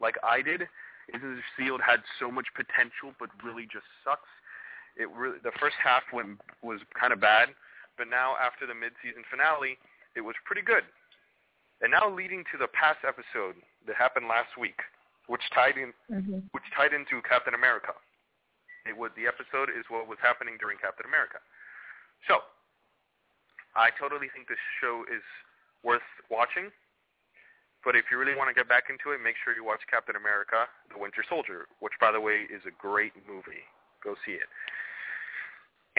like 0.00 0.16
I 0.22 0.42
did, 0.42 0.68
Agents 1.14 1.40
of 1.40 1.44
Shield 1.56 1.80
had 1.80 2.00
so 2.20 2.30
much 2.30 2.46
potential, 2.54 3.16
but 3.18 3.30
really 3.42 3.64
just 3.64 3.86
sucks. 4.04 4.28
It 5.00 5.08
really 5.16 5.38
the 5.42 5.52
first 5.58 5.76
half 5.82 6.02
went 6.12 6.36
was 6.60 6.80
kind 6.92 7.14
of 7.14 7.20
bad, 7.20 7.48
but 7.96 8.10
now 8.10 8.36
after 8.36 8.66
the 8.66 8.74
mid-season 8.74 9.24
finale, 9.30 9.78
it 10.14 10.20
was 10.20 10.36
pretty 10.44 10.60
good. 10.60 10.84
And 11.80 11.90
now 11.90 12.12
leading 12.12 12.44
to 12.52 12.58
the 12.60 12.68
past 12.68 13.00
episode 13.08 13.56
that 13.86 13.96
happened 13.96 14.28
last 14.28 14.54
week, 14.58 14.78
which 15.26 15.42
tied 15.54 15.76
in 15.76 15.92
hmm 16.08 16.44
which 16.52 16.66
tied 16.76 16.92
into 16.92 17.22
Captain 17.22 17.54
America. 17.54 17.92
It 18.86 18.96
was 18.96 19.14
the 19.14 19.30
episode 19.30 19.70
is 19.70 19.86
what 19.88 20.10
was 20.10 20.18
happening 20.18 20.58
during 20.58 20.78
Captain 20.78 21.06
America. 21.06 21.38
So, 22.26 22.42
I 23.78 23.94
totally 23.94 24.26
think 24.34 24.50
this 24.50 24.62
show 24.82 25.06
is 25.06 25.22
worth 25.86 26.06
watching. 26.30 26.70
But 27.84 27.98
if 27.98 28.06
you 28.10 28.18
really 28.18 28.38
want 28.38 28.46
to 28.46 28.54
get 28.54 28.70
back 28.70 28.86
into 28.90 29.10
it, 29.10 29.18
make 29.18 29.34
sure 29.42 29.54
you 29.54 29.66
watch 29.66 29.82
Captain 29.90 30.14
America: 30.14 30.66
The 30.90 30.98
Winter 30.98 31.22
Soldier, 31.26 31.66
which, 31.80 31.94
by 31.98 32.10
the 32.10 32.20
way, 32.20 32.46
is 32.46 32.62
a 32.66 32.74
great 32.74 33.14
movie. 33.26 33.66
Go 34.02 34.14
see 34.26 34.38
it. 34.38 34.50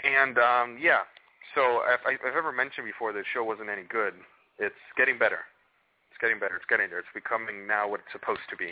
And 0.04 0.36
um, 0.38 0.76
yeah, 0.80 1.04
so 1.54 1.84
if 1.86 2.00
I, 2.04 2.16
I've 2.26 2.36
ever 2.36 2.52
mentioned 2.52 2.86
before 2.86 3.12
the 3.12 3.22
show 3.32 3.44
wasn't 3.44 3.68
any 3.68 3.84
good, 3.88 4.14
it's 4.58 4.74
getting 4.96 5.18
better. 5.18 5.46
It's 6.14 6.22
getting 6.22 6.38
better. 6.38 6.54
It's 6.54 6.70
getting 6.70 6.86
there. 6.94 7.02
It's 7.02 7.10
becoming 7.10 7.66
now 7.66 7.90
what 7.90 7.98
it's 7.98 8.14
supposed 8.14 8.46
to 8.46 8.54
be. 8.54 8.70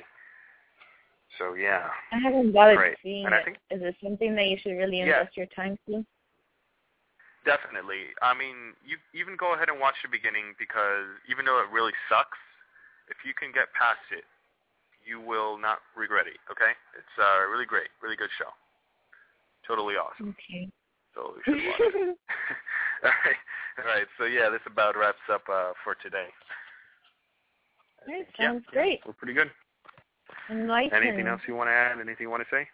So 1.43 1.59
yeah. 1.59 1.91
I 2.15 2.23
haven't 2.23 2.55
bothered 2.55 2.79
Great. 2.79 3.03
seeing 3.03 3.27
And 3.27 3.35
I 3.35 3.43
it. 3.43 3.45
think- 3.51 3.59
Is 3.75 3.83
it 3.83 3.97
something 3.99 4.37
that 4.39 4.47
you 4.47 4.59
should 4.63 4.79
really 4.79 4.99
Yeah. 5.03 5.27
invest 5.27 5.35
your 5.37 5.51
time 5.51 5.75
to? 5.91 6.07
Definitely. 7.45 8.15
I 8.23 8.31
mean, 8.33 8.77
you 8.87 8.97
even 9.13 9.35
go 9.35 9.55
ahead 9.55 9.69
and 9.69 9.81
watch 9.81 9.97
the 10.03 10.09
beginning 10.09 10.55
because 10.57 11.09
even 11.27 11.45
though 11.45 11.59
it 11.59 11.69
really 11.75 11.93
sucks, 12.09 12.39
if 13.11 13.25
you 13.27 13.35
can 13.35 13.51
get 13.51 13.73
past 13.75 14.07
it, 14.15 14.23
you 15.05 15.19
will 15.19 15.59
not 15.59 15.83
regret 15.97 16.29
it. 16.29 16.39
Okay? 16.49 16.71
It's 16.95 17.19
uh, 17.19 17.49
really 17.51 17.67
great, 17.67 17.91
really 18.01 18.15
good 18.15 18.31
show. 18.39 18.55
Totally 19.67 19.97
awesome. 19.97 20.37
Okay. 20.39 20.71
So 21.15 21.35
you 21.35 21.43
should 21.43 21.67
watch 21.67 21.81
it. 21.81 22.19
all 23.03 23.11
right, 23.11 23.37
all 23.79 23.85
right. 23.85 24.07
So 24.17 24.25
yeah, 24.27 24.49
this 24.49 24.63
about 24.67 24.97
wraps 24.97 25.27
up 25.29 25.43
uh, 25.51 25.73
for 25.83 25.97
today. 25.97 26.29
Alright, 28.07 28.25
think, 28.27 28.35
yeah, 28.39 28.47
sounds 28.47 28.65
great. 28.71 29.01
We're 29.07 29.13
pretty 29.13 29.35
good. 29.35 29.51
Enlightened. 30.51 31.05
Anything 31.05 31.27
else 31.27 31.41
you 31.47 31.55
want 31.55 31.69
to 31.69 31.73
add? 31.73 32.01
Anything 32.01 32.17
you 32.21 32.31
want 32.31 32.43
to 32.43 32.55
say? 32.55 32.67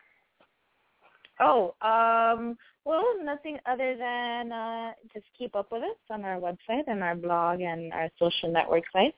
Oh, 1.40 1.74
um, 1.82 2.56
well, 2.84 3.04
nothing 3.22 3.58
other 3.66 3.96
than 3.96 4.50
uh, 4.50 4.92
just 5.12 5.26
keep 5.36 5.54
up 5.54 5.70
with 5.70 5.82
us 5.82 5.96
on 6.10 6.24
our 6.24 6.40
website 6.40 6.84
and 6.88 7.02
our 7.02 7.14
blog 7.14 7.60
and 7.60 7.92
our 7.92 8.08
social 8.18 8.52
network 8.52 8.84
sites 8.92 9.16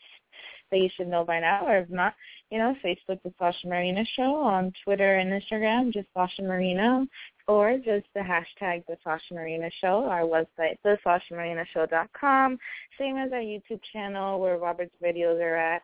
that 0.70 0.79
you 0.79 0.88
should 0.96 1.09
know 1.09 1.25
by 1.25 1.40
now, 1.40 1.66
or 1.66 1.79
if 1.79 1.90
not, 1.90 2.14
you 2.51 2.59
know, 2.59 2.75
Facebook, 2.85 3.20
The 3.25 3.33
Sasha 3.38 3.66
Marina 3.66 4.05
Show, 4.16 4.37
on 4.37 4.73
Twitter 4.85 5.16
and 5.16 5.31
Instagram, 5.31 5.92
just 5.92 6.09
Sasha 6.14 6.42
Marina, 6.42 7.07
or 7.50 7.76
just 7.78 8.06
the 8.14 8.20
hashtag 8.20 8.84
The 8.86 8.96
Sasha 9.02 9.34
Marina 9.34 9.68
Show, 9.80 10.04
our 10.04 10.20
website, 10.20 10.76
thesashamarinashow.com, 10.86 12.58
same 12.96 13.16
as 13.16 13.32
our 13.32 13.40
YouTube 13.40 13.80
channel 13.92 14.38
where 14.38 14.56
Robert's 14.56 14.94
videos 15.04 15.40
are 15.40 15.56
at. 15.56 15.82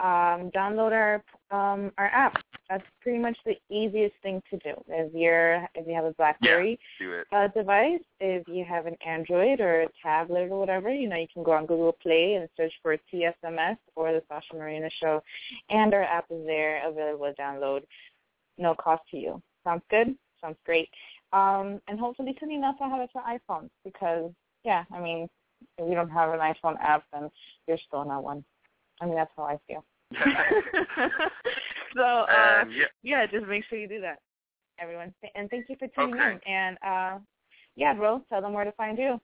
Um, 0.00 0.50
download 0.50 0.90
our 0.90 1.14
um, 1.52 1.92
our 1.98 2.06
app. 2.06 2.34
That's 2.68 2.82
pretty 3.00 3.20
much 3.20 3.36
the 3.46 3.54
easiest 3.70 4.16
thing 4.24 4.42
to 4.50 4.56
do. 4.56 4.72
If 4.88 5.14
you're 5.14 5.62
if 5.76 5.86
you 5.86 5.94
have 5.94 6.04
a 6.04 6.14
BlackBerry 6.14 6.80
it. 6.98 7.26
uh, 7.30 7.46
device, 7.56 8.00
if 8.18 8.42
you 8.48 8.64
have 8.64 8.86
an 8.86 8.96
Android 9.06 9.60
or 9.60 9.82
a 9.82 9.88
tablet 10.02 10.48
or 10.50 10.58
whatever, 10.58 10.92
you 10.92 11.08
know 11.08 11.14
you 11.14 11.28
can 11.32 11.44
go 11.44 11.52
on 11.52 11.66
Google 11.66 11.96
Play 12.02 12.34
and 12.34 12.48
search 12.56 12.72
for 12.82 12.96
TSMS 13.14 13.76
or 13.94 14.12
the 14.12 14.22
Sasha 14.28 14.56
Marina 14.56 14.90
Show, 15.00 15.22
and 15.70 15.94
our 15.94 16.02
app 16.02 16.24
is 16.28 16.44
there 16.44 16.84
available 16.88 17.32
to 17.32 17.40
download, 17.40 17.82
no 18.58 18.74
cost 18.74 19.04
to 19.12 19.16
you. 19.16 19.40
Sounds 19.62 19.82
good. 19.90 20.16
Sounds 20.44 20.58
great. 20.66 20.90
Um, 21.32 21.80
and 21.88 21.98
hopefully 21.98 22.36
soon 22.38 22.50
enough 22.52 22.76
I'll 22.80 22.90
have 22.90 23.00
it 23.00 23.10
for 23.12 23.22
iPhones 23.22 23.70
because 23.82 24.30
yeah, 24.62 24.84
I 24.92 25.00
mean 25.00 25.28
if 25.78 25.88
you 25.88 25.94
don't 25.94 26.10
have 26.10 26.34
an 26.34 26.40
iPhone 26.40 26.76
app, 26.80 27.04
then 27.12 27.30
you're 27.66 27.78
still 27.86 28.04
not 28.04 28.22
one. 28.22 28.44
I 29.00 29.06
mean 29.06 29.16
that's 29.16 29.30
how 29.36 29.44
I 29.44 29.58
feel. 29.66 29.84
so 31.96 32.02
uh, 32.02 32.26
and 32.28 32.72
yeah, 32.72 32.84
yeah, 33.02 33.26
just 33.26 33.46
make 33.46 33.64
sure 33.64 33.78
you 33.78 33.88
do 33.88 34.02
that, 34.02 34.18
everyone. 34.78 35.14
And 35.34 35.48
thank 35.48 35.66
you 35.68 35.76
for 35.78 35.88
tuning 35.88 36.14
Okay. 36.14 36.38
in. 36.46 36.52
And 36.52 36.78
uh, 36.86 37.18
yeah, 37.74 37.94
bro, 37.94 38.22
tell 38.28 38.42
them 38.42 38.52
where 38.52 38.64
to 38.64 38.72
find 38.72 38.98
you. 38.98 39.18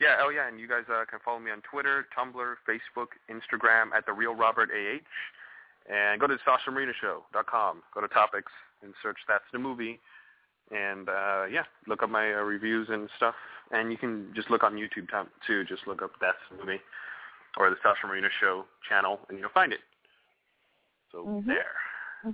Yeah, 0.00 0.18
oh 0.20 0.28
yeah, 0.28 0.46
and 0.46 0.60
you 0.60 0.68
guys 0.68 0.84
uh, 0.88 1.04
can 1.10 1.18
follow 1.24 1.40
me 1.40 1.50
on 1.50 1.60
Twitter, 1.62 2.06
Tumblr, 2.16 2.54
Facebook, 2.68 3.08
Instagram 3.28 3.90
at 3.96 4.06
the 4.06 4.12
Real 4.12 4.34
Robert 4.34 4.70
AH, 4.70 5.92
and 5.92 6.20
go 6.20 6.28
to 6.28 6.36
SashaMarinaShow.com. 6.46 7.82
Go 7.92 8.00
to 8.00 8.06
topics 8.08 8.52
and 8.82 8.94
search 9.02 9.18
"That's 9.26 9.44
the 9.52 9.58
Movie," 9.58 10.00
and 10.70 11.08
uh, 11.08 11.44
yeah, 11.50 11.64
look 11.86 12.02
up 12.02 12.10
my 12.10 12.32
uh, 12.32 12.42
reviews 12.42 12.88
and 12.90 13.08
stuff. 13.16 13.34
And 13.70 13.92
you 13.92 13.98
can 13.98 14.32
just 14.34 14.50
look 14.50 14.62
on 14.62 14.74
YouTube 14.74 15.08
too. 15.46 15.64
Just 15.64 15.86
look 15.86 16.02
up 16.02 16.12
"That's 16.20 16.38
the 16.50 16.58
Movie" 16.58 16.80
or 17.56 17.70
the 17.70 17.76
Sasha 17.82 18.06
Marina 18.06 18.28
Show 18.40 18.64
channel, 18.88 19.20
and 19.28 19.38
you'll 19.38 19.50
find 19.50 19.72
it. 19.72 19.80
So 21.12 21.24
Mhm. 21.24 21.46
there, 21.46 21.76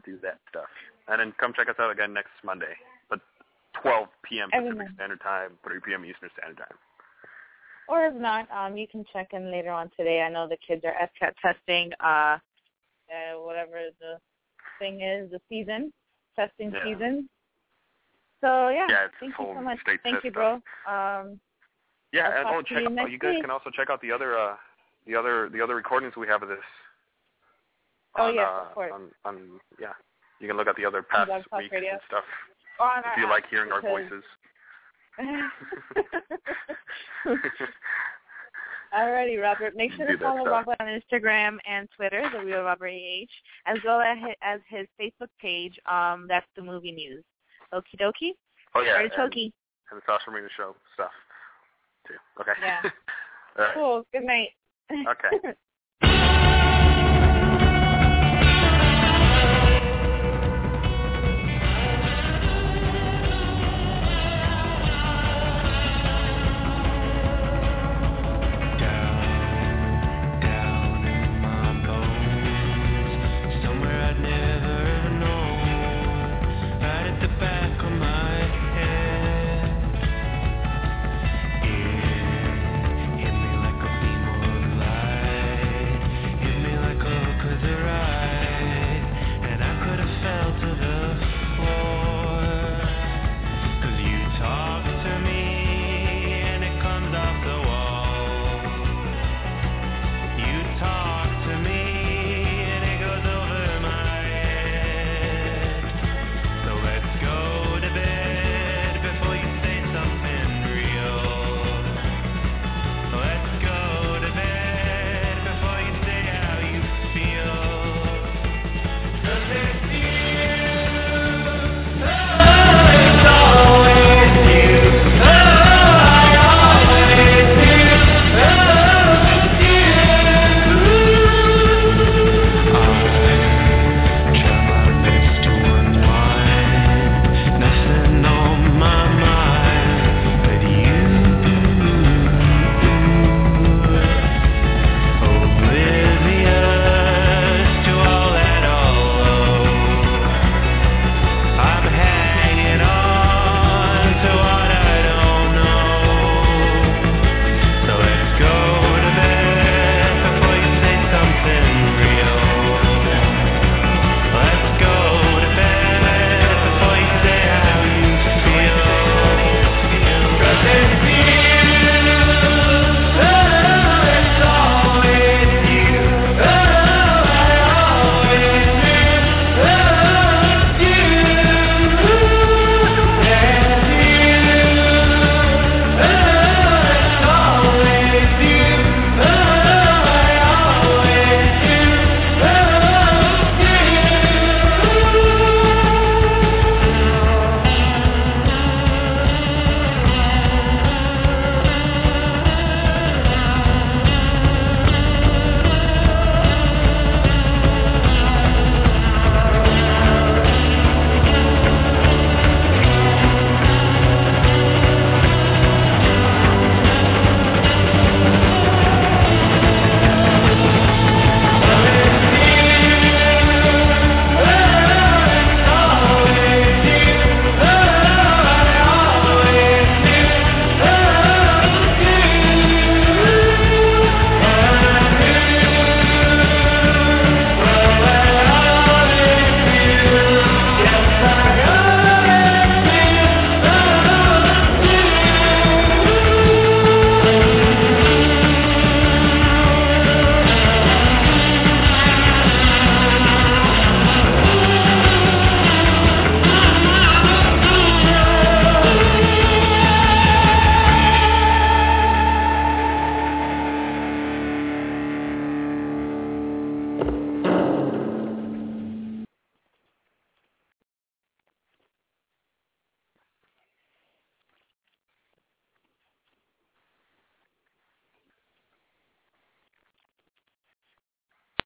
do 0.05 0.19
that 0.19 0.41
stuff, 0.49 0.69
and 1.09 1.21
then 1.21 1.33
come 1.33 1.53
check 1.53 1.69
us 1.69 1.79
out 1.79 1.91
again 1.91 2.13
next 2.13 2.33
Monday, 2.43 2.77
but 3.09 3.21
12 3.75 4.09
p.m. 4.23 4.51
Pacific 4.51 4.69
Everyone. 4.69 4.95
Standard 4.95 5.21
Time, 5.21 5.59
3 5.63 5.81
p.m. 5.81 6.05
Eastern 6.05 6.31
Standard 6.37 6.59
Time. 6.59 6.79
Or 7.87 8.07
if 8.07 8.15
not, 8.15 8.51
um, 8.51 8.77
you 8.77 8.89
can 8.89 9.05
check 9.13 9.29
in 9.33 9.51
later 9.51 9.71
on 9.71 9.91
today. 9.97 10.23
I 10.23 10.31
know 10.31 10.49
the 10.49 10.57
kids 10.57 10.85
are 10.85 10.95
SCAT 11.15 11.35
testing, 11.41 11.93
uh, 12.01 12.39
uh, 13.11 13.39
whatever 13.39 13.91
the 14.01 14.19
thing 14.79 15.03
is, 15.03 15.31
the 15.31 15.41
season, 15.49 15.93
testing 16.37 16.73
Yeah. 16.73 16.85
season. 16.85 17.29
So 18.41 18.69
yeah, 18.69 18.87
Yeah, 18.89 19.07
thank 19.21 19.39
you 19.39 19.55
so 19.55 19.61
much. 19.61 19.79
Thank 20.03 20.25
you, 20.25 20.31
bro. 20.31 20.55
Um, 20.87 21.41
Yeah, 22.13 22.39
and 22.39 22.49
oh, 22.49 22.63
check 22.63 22.83
you 22.83 22.99
out, 22.99 23.11
you 23.11 23.19
guys 23.19 23.35
week. 23.35 23.43
can 23.43 23.51
also 23.51 23.71
check 23.71 23.91
out 23.91 24.01
the 24.01 24.13
other 24.13 24.39
uh 24.39 24.57
the 25.07 25.17
other 25.17 25.49
the 25.49 25.61
other 25.61 25.75
recordings 25.75 26.17
we 26.17 26.27
have 26.27 26.43
of 26.43 26.49
this. 26.49 26.59
Oh, 28.17 28.29
on, 28.29 28.35
yes, 28.35 28.49
uh, 28.49 28.69
of 28.69 28.75
course. 28.75 28.93
On, 28.95 29.11
on 29.25 29.61
yeah, 29.81 29.93
you 30.41 30.47
can 30.47 30.57
look 30.57 30.69
at 30.69 30.77
the 30.77 30.85
other 30.85 31.03
past 31.03 31.31
weeks 31.31 31.73
Radio. 31.73 31.93
and 31.93 32.01
stuff 32.07 32.25
on 32.79 33.01
if 33.01 33.19
you 33.19 33.29
like 33.29 33.45
hearing 33.51 33.73
our 33.73 33.81
voices. 33.81 34.23
Alrighty, 38.95 39.41
Robert. 39.41 39.75
Make 39.77 39.93
sure 39.93 40.07
to 40.07 40.17
follow. 40.19 40.45
Robert 40.45 40.77
on 40.81 40.87
Instagram 40.87 41.57
and 41.69 41.89
Twitter, 41.97 42.23
the 42.33 42.45
real 42.45 42.63
Robert 42.63 42.89
AH, 42.89 43.27
as 43.67 43.79
well 43.85 44.01
as 44.01 44.19
his, 44.19 44.35
as 44.43 44.61
his 44.69 44.87
Facebook 45.01 45.31
page. 45.41 45.79
Um, 45.91 46.27
that's 46.29 46.47
the 46.55 46.63
movie 46.63 46.93
news. 46.93 47.25
Okie 47.73 47.99
dokie. 48.01 48.33
oh 48.75 48.83
yeah, 48.83 49.01
and, 49.01 49.11
Artichoke. 49.13 49.37
and 49.37 49.53
the 49.97 50.03
Sasha 50.07 50.31
Marina 50.31 50.49
show 50.57 50.77
stuff 50.95 51.11
too. 52.07 52.15
Okay. 52.41 52.53
Yeah. 52.63 52.83
Right. 53.57 53.73
Cool. 53.73 54.05
Good 54.13 54.25
night. 54.25 54.49
Okay. 54.91 55.55